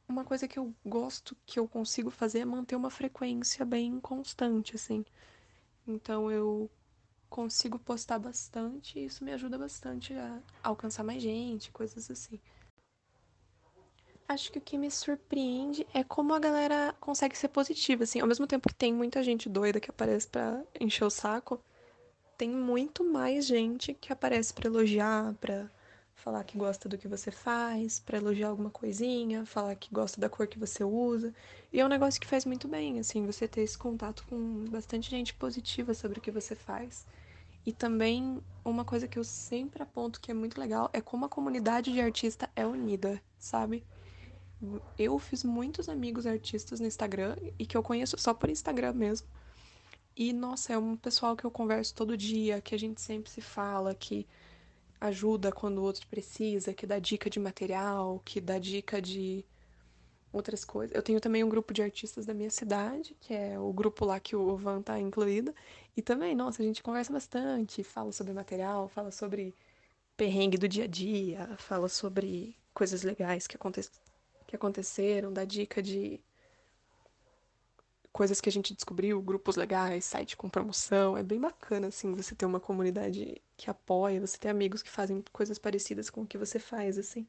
uma 0.07 0.23
coisa 0.23 0.47
que 0.47 0.59
eu 0.59 0.73
gosto, 0.85 1.35
que 1.45 1.59
eu 1.59 1.67
consigo 1.67 2.09
fazer 2.09 2.39
é 2.39 2.45
manter 2.45 2.75
uma 2.75 2.89
frequência 2.89 3.65
bem 3.65 3.99
constante, 3.99 4.75
assim. 4.75 5.03
Então 5.87 6.31
eu 6.31 6.69
consigo 7.29 7.77
postar 7.79 8.19
bastante 8.19 8.97
e 8.99 9.05
isso 9.05 9.23
me 9.23 9.33
ajuda 9.33 9.57
bastante 9.57 10.13
a 10.13 10.41
alcançar 10.63 11.03
mais 11.03 11.21
gente, 11.21 11.71
coisas 11.71 12.09
assim. 12.09 12.39
Acho 14.27 14.51
que 14.51 14.57
o 14.57 14.61
que 14.61 14.77
me 14.77 14.89
surpreende 14.89 15.85
é 15.93 16.03
como 16.03 16.33
a 16.33 16.39
galera 16.39 16.95
consegue 16.99 17.37
ser 17.37 17.49
positiva, 17.49 18.03
assim. 18.03 18.19
Ao 18.19 18.27
mesmo 18.27 18.47
tempo 18.47 18.67
que 18.67 18.73
tem 18.73 18.93
muita 18.93 19.21
gente 19.21 19.47
doida 19.47 19.79
que 19.79 19.89
aparece 19.89 20.27
pra 20.27 20.63
encher 20.79 21.03
o 21.03 21.11
saco, 21.11 21.61
tem 22.37 22.49
muito 22.49 23.03
mais 23.03 23.45
gente 23.45 23.93
que 23.93 24.11
aparece 24.11 24.53
para 24.53 24.67
elogiar, 24.67 25.35
para 25.35 25.69
falar 26.15 26.43
que 26.43 26.57
gosta 26.57 26.89
do 26.89 26.97
que 26.97 27.07
você 27.07 27.29
faz, 27.29 27.99
para 27.99 28.17
elogiar 28.17 28.47
alguma 28.47 28.69
coisinha, 28.69 29.45
falar 29.45 29.75
que 29.75 29.93
gosta 29.93 30.19
da 30.19 30.29
cor 30.29 30.47
que 30.47 30.57
você 30.57 30.83
usa. 30.83 31.33
E 31.71 31.79
é 31.79 31.85
um 31.85 31.89
negócio 31.89 32.19
que 32.19 32.27
faz 32.27 32.45
muito 32.45 32.67
bem, 32.67 32.99
assim, 32.99 33.25
você 33.25 33.47
ter 33.47 33.61
esse 33.61 33.77
contato 33.77 34.25
com 34.27 34.65
bastante 34.65 35.09
gente 35.09 35.33
positiva 35.33 35.93
sobre 35.93 36.19
o 36.19 36.21
que 36.21 36.31
você 36.31 36.55
faz. 36.55 37.05
E 37.65 37.71
também 37.71 38.41
uma 38.63 38.85
coisa 38.85 39.07
que 39.07 39.19
eu 39.19 39.23
sempre 39.23 39.83
aponto 39.83 40.21
que 40.21 40.31
é 40.31 40.33
muito 40.33 40.59
legal 40.59 40.89
é 40.93 41.01
como 41.01 41.25
a 41.25 41.29
comunidade 41.29 41.91
de 41.91 41.99
artista 42.01 42.49
é 42.55 42.65
unida, 42.65 43.21
sabe? 43.37 43.83
eu 44.97 45.19
fiz 45.19 45.43
muitos 45.43 45.89
amigos 45.89 46.25
artistas 46.25 46.79
no 46.79 46.87
Instagram 46.87 47.35
e 47.59 47.65
que 47.65 47.75
eu 47.75 47.83
conheço 47.83 48.17
só 48.17 48.33
por 48.33 48.49
Instagram 48.49 48.93
mesmo. 48.93 49.27
E 50.15 50.31
nossa, 50.31 50.73
é 50.73 50.77
um 50.77 50.95
pessoal 50.95 51.35
que 51.35 51.43
eu 51.43 51.51
converso 51.51 51.93
todo 51.93 52.15
dia, 52.15 52.61
que 52.61 52.73
a 52.73 52.79
gente 52.79 53.01
sempre 53.01 53.29
se 53.29 53.41
fala, 53.41 53.93
que 53.93 54.25
ajuda 54.99 55.51
quando 55.51 55.79
o 55.79 55.83
outro 55.83 56.07
precisa, 56.07 56.73
que 56.73 56.85
dá 56.85 56.99
dica 56.99 57.29
de 57.29 57.39
material, 57.39 58.21
que 58.25 58.39
dá 58.41 58.57
dica 58.57 59.01
de 59.01 59.45
outras 60.31 60.65
coisas. 60.65 60.95
Eu 60.95 61.01
tenho 61.01 61.19
também 61.21 61.43
um 61.43 61.49
grupo 61.49 61.73
de 61.73 61.81
artistas 61.81 62.25
da 62.25 62.33
minha 62.33 62.49
cidade, 62.49 63.15
que 63.19 63.33
é 63.33 63.57
o 63.59 63.71
grupo 63.71 64.05
lá 64.05 64.19
que 64.19 64.35
o 64.35 64.55
Van 64.57 64.81
tá 64.81 64.99
incluído. 64.99 65.53
E 65.95 66.01
também, 66.01 66.35
nossa, 66.35 66.61
a 66.61 66.65
gente 66.65 66.83
conversa 66.83 67.11
bastante, 67.11 67.83
fala 67.83 68.11
sobre 68.11 68.33
material, 68.33 68.87
fala 68.89 69.11
sobre 69.11 69.53
perrengue 70.17 70.57
do 70.57 70.67
dia 70.67 70.85
a 70.85 70.87
dia, 70.87 71.55
fala 71.57 71.87
sobre 71.87 72.55
coisas 72.73 73.03
legais 73.03 73.47
que, 73.47 73.55
aconte 73.55 73.81
que 74.47 74.55
aconteceram, 74.55 75.31
dá 75.31 75.45
dica 75.45 75.81
de 75.81 76.19
coisas 78.15 78.39
que 78.39 78.47
a 78.47 78.51
gente 78.51 78.73
descobriu, 78.73 79.21
grupos 79.21 79.57
legais, 79.57 80.05
site 80.05 80.37
com 80.37 80.47
promoção. 80.47 81.17
É 81.17 81.21
bem 81.21 81.37
bacana, 81.37 81.87
assim, 81.87 82.13
você 82.13 82.33
ter 82.33 82.45
uma 82.45 82.61
comunidade 82.61 83.41
que 83.57 83.69
apoia, 83.69 84.21
você 84.21 84.37
ter 84.37 84.47
amigos 84.47 84.81
que 84.81 84.89
fazem 84.89 85.21
coisas 85.33 85.59
parecidas 85.59 86.09
com 86.09 86.21
o 86.21 86.25
que 86.25 86.37
você 86.37 86.57
faz, 86.57 86.97
assim. 86.97 87.27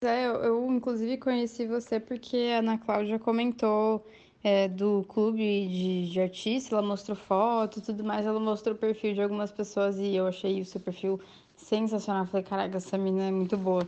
É, 0.00 0.26
eu, 0.26 0.36
eu 0.36 0.72
inclusive 0.72 1.18
conheci 1.18 1.66
você 1.66 2.00
porque 2.00 2.50
a 2.54 2.60
Ana 2.60 2.78
Cláudia 2.78 3.18
comentou 3.18 4.06
é, 4.42 4.68
do 4.68 5.04
clube 5.06 5.68
de, 5.68 6.10
de 6.10 6.20
artista, 6.22 6.74
ela 6.74 6.82
mostrou 6.82 7.14
foto 7.14 7.80
e 7.80 7.82
tudo 7.82 8.02
mais, 8.02 8.24
ela 8.24 8.40
mostrou 8.40 8.74
o 8.74 8.78
perfil 8.78 9.12
de 9.12 9.20
algumas 9.20 9.52
pessoas 9.52 9.98
e 9.98 10.16
eu 10.16 10.26
achei 10.26 10.62
o 10.62 10.64
seu 10.64 10.80
perfil 10.80 11.20
sensacional. 11.56 12.24
Falei, 12.24 12.42
caraca, 12.42 12.78
essa 12.78 12.96
menina 12.96 13.28
é 13.28 13.30
muito 13.30 13.58
boa. 13.58 13.86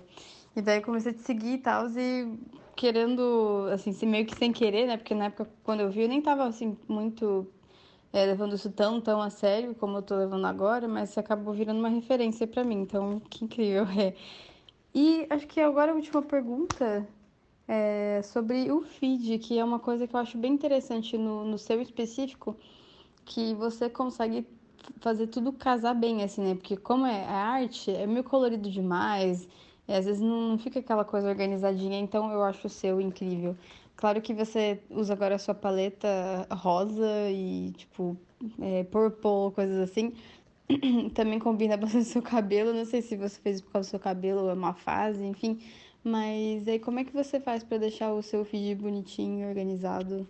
E 0.54 0.60
daí 0.60 0.82
comecei 0.82 1.12
a 1.12 1.14
te 1.14 1.22
seguir 1.22 1.54
e 1.54 1.58
tal, 1.58 1.88
e 1.88 2.38
querendo, 2.76 3.68
assim, 3.72 3.92
meio 4.06 4.26
que 4.26 4.34
sem 4.34 4.52
querer, 4.52 4.86
né? 4.86 4.96
Porque 4.96 5.14
na 5.14 5.26
época, 5.26 5.50
quando 5.62 5.80
eu 5.80 5.90
vi, 5.90 6.02
eu 6.02 6.08
nem 6.08 6.22
tava, 6.22 6.44
assim, 6.46 6.76
muito 6.88 7.46
é, 8.12 8.24
levando 8.26 8.54
isso 8.54 8.70
tão, 8.72 9.00
tão 9.00 9.20
a 9.22 9.30
sério 9.30 9.74
como 9.74 9.98
eu 9.98 10.02
tô 10.02 10.16
levando 10.16 10.46
agora, 10.46 10.88
mas 10.88 11.16
acabou 11.18 11.54
virando 11.54 11.80
uma 11.80 11.88
referência 11.88 12.46
para 12.46 12.64
mim, 12.64 12.76
então 12.82 13.20
que 13.20 13.44
incrível 13.44 13.84
é. 14.00 14.14
E 14.94 15.26
acho 15.30 15.46
que 15.48 15.60
agora 15.60 15.92
a 15.92 15.94
última 15.94 16.22
pergunta 16.22 17.08
é 17.68 18.22
sobre 18.22 18.70
o 18.70 18.82
feed, 18.82 19.38
que 19.38 19.58
é 19.58 19.64
uma 19.64 19.80
coisa 19.80 20.06
que 20.06 20.14
eu 20.16 20.20
acho 20.20 20.38
bem 20.38 20.52
interessante 20.52 21.18
no, 21.18 21.44
no 21.44 21.58
seu 21.58 21.80
específico, 21.82 22.56
que 23.24 23.54
você 23.54 23.90
consegue 23.90 24.46
fazer 25.00 25.28
tudo 25.28 25.52
casar 25.52 25.94
bem, 25.94 26.22
assim, 26.22 26.42
né? 26.42 26.54
Porque 26.54 26.76
como 26.76 27.06
é 27.06 27.24
a 27.26 27.32
arte, 27.32 27.90
é 27.90 28.06
meio 28.06 28.24
colorido 28.24 28.70
demais, 28.70 29.48
e 29.86 29.92
às 29.92 30.04
vezes 30.06 30.20
não, 30.20 30.58
fica 30.58 30.80
aquela 30.80 31.04
coisa 31.04 31.28
organizadinha, 31.28 31.98
então 31.98 32.32
eu 32.32 32.42
acho 32.42 32.66
o 32.66 32.70
seu 32.70 33.00
incrível. 33.00 33.56
Claro 33.96 34.20
que 34.20 34.34
você 34.34 34.80
usa 34.90 35.12
agora 35.12 35.36
a 35.36 35.38
sua 35.38 35.54
paleta 35.54 36.08
rosa 36.50 37.30
e, 37.30 37.72
tipo, 37.76 38.16
é, 38.60 38.84
purple, 38.84 39.54
coisas 39.54 39.78
assim. 39.78 40.14
Também 41.14 41.38
combina 41.38 41.76
bastante 41.78 42.06
seu 42.06 42.22
cabelo. 42.22 42.72
Não 42.72 42.84
sei 42.84 43.02
se 43.02 43.16
você 43.16 43.40
fez 43.40 43.60
por 43.60 43.72
causa 43.72 43.88
do 43.88 43.90
seu 43.90 44.00
cabelo 44.00 44.48
é 44.48 44.54
uma 44.54 44.74
fase, 44.74 45.24
enfim. 45.24 45.60
Mas 46.02 46.66
aí 46.68 46.78
como 46.78 46.98
é 46.98 47.04
que 47.04 47.12
você 47.12 47.40
faz 47.40 47.62
para 47.62 47.78
deixar 47.78 48.12
o 48.12 48.22
seu 48.22 48.44
feed 48.44 48.74
bonitinho, 48.74 49.48
organizado? 49.48 50.28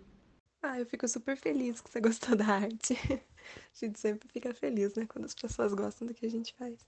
Ah, 0.61 0.79
eu 0.79 0.85
fico 0.85 1.07
super 1.07 1.35
feliz 1.35 1.81
que 1.81 1.89
você 1.89 1.99
gostou 2.01 2.35
da 2.35 2.45
arte. 2.45 2.97
A 3.11 3.85
gente 3.85 3.99
sempre 3.99 4.27
fica 4.29 4.53
feliz, 4.53 4.95
né, 4.95 5.05
quando 5.05 5.25
as 5.25 5.35
pessoas 5.35 5.73
gostam 5.73 6.07
do 6.07 6.13
que 6.13 6.25
a 6.25 6.29
gente 6.29 6.53
faz. 6.55 6.79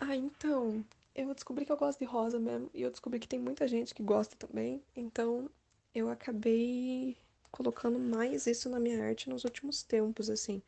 Ah, 0.00 0.16
então, 0.16 0.84
eu 1.18 1.34
descobri 1.34 1.64
que 1.64 1.72
eu 1.72 1.76
gosto 1.76 1.98
de 1.98 2.04
rosa 2.04 2.38
mesmo, 2.38 2.70
e 2.72 2.82
eu 2.82 2.90
descobri 2.90 3.18
que 3.18 3.28
tem 3.28 3.40
muita 3.40 3.66
gente 3.66 3.94
que 3.94 4.02
gosta 4.02 4.36
também, 4.36 4.82
então 4.94 5.50
eu 5.94 6.08
acabei 6.08 7.16
colocando 7.50 7.98
mais 7.98 8.46
isso 8.46 8.68
na 8.68 8.78
minha 8.78 9.02
arte 9.02 9.28
nos 9.28 9.44
últimos 9.44 9.82
tempos, 9.82 10.30
assim. 10.30 10.62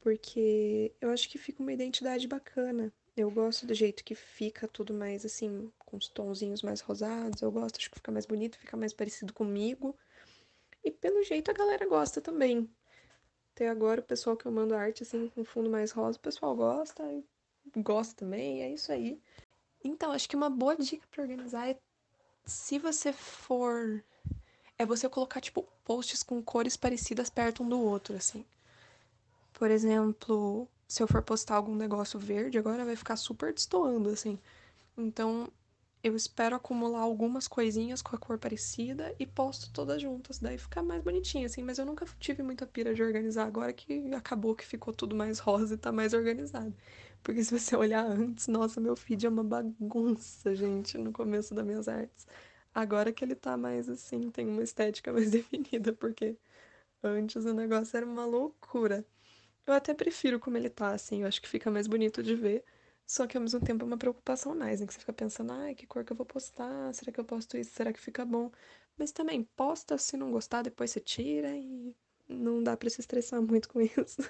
Porque 0.00 0.92
eu 1.00 1.10
acho 1.10 1.28
que 1.28 1.36
fica 1.36 1.62
uma 1.62 1.72
identidade 1.72 2.26
bacana. 2.26 2.92
Eu 3.16 3.30
gosto 3.30 3.66
do 3.66 3.74
jeito 3.74 4.04
que 4.04 4.14
fica 4.14 4.66
tudo 4.68 4.94
mais 4.94 5.24
assim, 5.26 5.70
com 5.78 5.96
os 5.96 6.08
tonzinhos 6.08 6.62
mais 6.62 6.80
rosados. 6.80 7.42
Eu 7.42 7.50
gosto, 7.50 7.76
acho 7.76 7.90
que 7.90 7.96
fica 7.96 8.12
mais 8.12 8.24
bonito, 8.24 8.58
fica 8.58 8.76
mais 8.76 8.94
parecido 8.94 9.34
comigo. 9.34 9.94
E 10.82 10.90
pelo 10.90 11.22
jeito 11.24 11.50
a 11.50 11.54
galera 11.54 11.86
gosta 11.86 12.20
também. 12.20 12.70
Até 13.54 13.68
agora 13.68 14.00
o 14.00 14.04
pessoal 14.04 14.36
que 14.36 14.46
eu 14.46 14.52
mando 14.52 14.74
arte 14.74 15.02
assim 15.02 15.28
com 15.28 15.44
fundo 15.44 15.68
mais 15.68 15.90
rosa, 15.90 16.16
o 16.16 16.22
pessoal 16.22 16.54
gosta, 16.56 17.04
gosta 17.82 18.14
também, 18.14 18.62
é 18.62 18.70
isso 18.70 18.92
aí. 18.92 19.20
Então, 19.82 20.12
acho 20.12 20.28
que 20.28 20.36
uma 20.36 20.50
boa 20.50 20.76
dica 20.76 21.06
para 21.10 21.22
organizar 21.22 21.68
é 21.68 21.78
se 22.44 22.78
você 22.78 23.12
for 23.12 24.02
é 24.78 24.86
você 24.86 25.08
colocar 25.08 25.40
tipo 25.40 25.62
posts 25.84 26.22
com 26.22 26.42
cores 26.42 26.76
parecidas 26.76 27.28
perto 27.28 27.62
um 27.62 27.68
do 27.68 27.80
outro, 27.80 28.16
assim. 28.16 28.44
Por 29.52 29.70
exemplo, 29.70 30.68
se 30.86 31.02
eu 31.02 31.08
for 31.08 31.22
postar 31.22 31.56
algum 31.56 31.74
negócio 31.74 32.18
verde, 32.18 32.58
agora 32.58 32.84
vai 32.84 32.94
ficar 32.96 33.16
super 33.16 33.52
destoando, 33.52 34.10
assim. 34.10 34.38
Então, 34.96 35.50
eu 36.02 36.14
espero 36.16 36.56
acumular 36.56 37.00
algumas 37.00 37.48
coisinhas 37.48 38.00
com 38.02 38.14
a 38.14 38.18
cor 38.18 38.38
parecida 38.38 39.14
e 39.18 39.26
posto 39.26 39.72
todas 39.72 40.00
juntas. 40.00 40.38
Daí 40.38 40.56
fica 40.58 40.82
mais 40.82 41.02
bonitinho, 41.02 41.46
assim. 41.46 41.62
Mas 41.62 41.78
eu 41.78 41.84
nunca 41.86 42.06
tive 42.20 42.42
muita 42.42 42.66
pira 42.66 42.94
de 42.94 43.02
organizar 43.02 43.46
agora 43.46 43.72
que 43.72 44.12
acabou 44.14 44.54
que 44.54 44.64
ficou 44.66 44.92
tudo 44.94 45.16
mais 45.16 45.38
rosa 45.38 45.74
e 45.74 45.78
tá 45.78 45.90
mais 45.92 46.12
organizado. 46.14 46.74
Porque 47.22 47.42
se 47.44 47.58
você 47.58 47.76
olhar 47.76 48.04
antes, 48.06 48.46
nossa, 48.48 48.80
meu 48.80 48.96
feed 48.96 49.26
é 49.26 49.28
uma 49.28 49.44
bagunça, 49.44 50.54
gente, 50.54 50.96
no 50.98 51.12
começo 51.12 51.54
das 51.54 51.64
minhas 51.64 51.88
artes. 51.88 52.26
Agora 52.74 53.12
que 53.12 53.24
ele 53.24 53.34
tá 53.34 53.56
mais 53.56 53.88
assim, 53.88 54.30
tem 54.30 54.46
uma 54.48 54.62
estética 54.62 55.12
mais 55.12 55.30
definida, 55.30 55.92
porque 55.92 56.36
antes 57.02 57.44
o 57.44 57.54
negócio 57.54 57.96
era 57.96 58.06
uma 58.06 58.24
loucura. 58.26 59.06
Eu 59.66 59.74
até 59.74 59.94
prefiro 59.94 60.40
como 60.40 60.56
ele 60.56 60.70
tá, 60.70 60.92
assim, 60.92 61.22
eu 61.22 61.28
acho 61.28 61.42
que 61.42 61.48
fica 61.48 61.70
mais 61.70 61.86
bonito 61.86 62.22
de 62.22 62.34
ver. 62.34 62.64
Só 63.08 63.26
que 63.26 63.36
ao 63.36 63.42
mesmo 63.42 63.60
tempo 63.60 63.84
é 63.84 63.86
uma 63.88 63.98
preocupação 63.98 64.54
mais, 64.54 64.80
né? 64.80 64.86
Que 64.86 64.94
você 64.94 65.00
fica 65.00 65.12
pensando, 65.12 65.52
ai, 65.52 65.74
que 65.74 65.86
cor 65.86 66.04
que 66.04 66.12
eu 66.12 66.16
vou 66.16 66.26
postar? 66.26 66.94
Será 66.94 67.10
que 67.12 67.18
eu 67.20 67.24
posto 67.24 67.56
isso? 67.58 67.72
Será 67.74 67.92
que 67.92 68.00
fica 68.00 68.24
bom? 68.24 68.52
Mas 68.98 69.12
também, 69.12 69.42
posta, 69.56 69.98
se 69.98 70.16
não 70.16 70.30
gostar, 70.32 70.62
depois 70.62 70.90
você 70.92 71.00
tira 71.00 71.56
e 71.56 71.94
não 72.28 72.62
dá 72.62 72.76
para 72.76 72.90
se 72.90 73.00
estressar 73.00 73.42
muito 73.42 73.68
com 73.68 73.80
isso. 73.82 74.22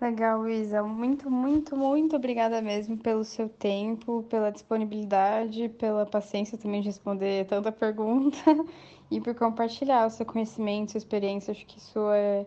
Legal, 0.00 0.48
Isa. 0.48 0.82
Muito, 0.82 1.30
muito, 1.30 1.76
muito 1.76 2.16
obrigada 2.16 2.60
mesmo 2.62 2.96
pelo 2.98 3.24
seu 3.24 3.48
tempo, 3.48 4.22
pela 4.24 4.50
disponibilidade, 4.50 5.68
pela 5.70 6.06
paciência 6.06 6.56
também 6.58 6.80
de 6.80 6.86
responder 6.88 7.46
tanta 7.46 7.72
pergunta 7.72 8.38
e 9.10 9.20
por 9.20 9.34
compartilhar 9.34 10.06
o 10.06 10.10
seu 10.10 10.24
conhecimento, 10.26 10.92
sua 10.92 10.98
experiência. 10.98 11.50
Acho 11.52 11.66
que 11.66 11.78
isso 11.78 11.98
é. 12.12 12.46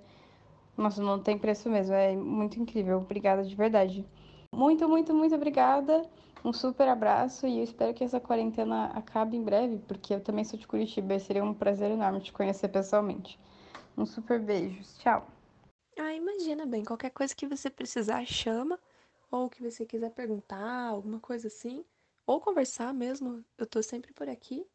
Nossa, 0.78 1.02
não 1.04 1.20
tem 1.22 1.38
preço 1.38 1.70
mesmo. 1.70 1.96
É 1.96 2.16
muito 2.16 2.60
incrível. 2.60 3.00
Obrigada 3.00 3.44
de 3.44 3.56
verdade. 3.56 4.06
Muito, 4.54 4.88
muito, 4.88 5.14
muito 5.14 5.34
obrigada. 5.34 6.06
Um 6.44 6.52
super 6.52 6.88
abraço 6.88 7.48
e 7.48 7.60
eu 7.60 7.64
espero 7.64 7.94
que 7.94 8.04
essa 8.04 8.20
quarentena 8.20 8.86
acabe 8.88 9.38
em 9.38 9.44
breve, 9.44 9.78
porque 9.88 10.14
eu 10.14 10.20
também 10.20 10.44
sou 10.44 10.60
de 10.60 10.68
Curitiba 10.68 11.14
e 11.14 11.20
seria 11.20 11.44
um 11.44 11.54
prazer 11.54 11.92
enorme 11.92 12.20
te 12.20 12.34
conhecer 12.34 12.68
pessoalmente. 12.68 13.40
Um 13.98 14.06
super 14.06 14.40
beijo. 14.40 14.82
Tchau. 15.00 15.28
Ah, 15.98 16.14
imagina 16.14 16.66
bem, 16.66 16.84
qualquer 16.84 17.12
coisa 17.12 17.36
que 17.36 17.48
você 17.48 17.70
precisar, 17.70 18.26
chama, 18.26 18.80
ou 19.30 19.50
que 19.50 19.62
você 19.62 19.86
quiser 19.86 20.10
perguntar, 20.12 20.88
alguma 20.88 21.20
coisa 21.20 21.48
assim, 21.48 21.86
ou 22.26 22.40
conversar 22.40 22.94
mesmo, 22.94 23.44
eu 23.58 23.66
tô 23.66 23.84
sempre 23.84 24.12
por 24.14 24.28
aqui. 24.28 24.66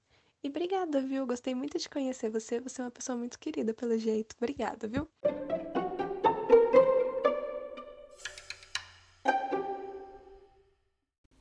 E 0.43 0.49
obrigada, 0.49 1.01
viu? 1.01 1.27
Gostei 1.27 1.55
muito 1.55 1.79
de 1.79 1.89
conhecer 1.89 2.31
você, 2.31 2.61
você 2.61 2.81
é 2.81 2.85
uma 2.85 2.91
pessoa 2.91 3.19
muito 3.19 3.39
querida 3.39 3.75
pelo 3.75 3.99
jeito. 3.99 4.37
Obrigada, 4.39 4.87
viu? 4.87 5.09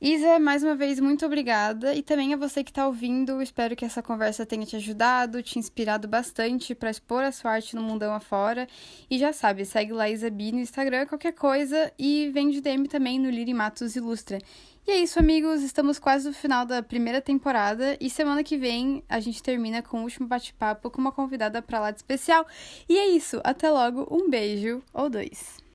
Isa, 0.07 0.37
mais 0.37 0.61
uma 0.61 0.75
vez, 0.75 0.99
muito 0.99 1.25
obrigada. 1.25 1.95
E 1.95 2.03
também 2.03 2.31
a 2.31 2.37
você 2.37 2.63
que 2.63 2.69
está 2.69 2.85
ouvindo, 2.85 3.41
espero 3.41 3.75
que 3.75 3.83
essa 3.83 4.03
conversa 4.03 4.45
tenha 4.45 4.63
te 4.63 4.75
ajudado, 4.75 5.41
te 5.41 5.57
inspirado 5.57 6.07
bastante 6.07 6.75
para 6.75 6.91
expor 6.91 7.23
a 7.23 7.31
sua 7.31 7.53
arte 7.53 7.75
no 7.75 7.81
mundão 7.81 8.13
afora. 8.13 8.67
E 9.09 9.17
já 9.17 9.33
sabe, 9.33 9.65
segue 9.65 9.93
lá 9.93 10.07
Isa 10.07 10.29
B 10.29 10.51
no 10.51 10.59
Instagram, 10.59 11.07
qualquer 11.07 11.33
coisa, 11.33 11.91
e 11.97 12.29
vem 12.31 12.51
de 12.51 12.61
DM 12.61 12.87
também 12.87 13.17
no 13.17 13.31
Liri 13.31 13.51
Matos 13.51 13.95
Ilustra. 13.95 14.37
E 14.85 14.91
é 14.91 14.97
isso, 14.97 15.17
amigos. 15.17 15.63
Estamos 15.63 15.97
quase 15.97 16.27
no 16.27 16.35
final 16.35 16.67
da 16.67 16.83
primeira 16.83 17.19
temporada 17.19 17.97
e 17.99 18.07
semana 18.07 18.43
que 18.43 18.59
vem 18.59 19.03
a 19.09 19.19
gente 19.19 19.41
termina 19.41 19.81
com 19.81 20.01
o 20.01 20.03
último 20.03 20.27
bate-papo 20.27 20.91
com 20.91 21.01
uma 21.01 21.11
convidada 21.11 21.63
para 21.63 21.79
lá 21.79 21.89
de 21.89 21.97
especial. 21.97 22.45
E 22.87 22.95
é 22.95 23.07
isso. 23.07 23.41
Até 23.43 23.71
logo. 23.71 24.07
Um 24.11 24.29
beijo 24.29 24.83
ou 24.93 25.09
dois. 25.09 25.57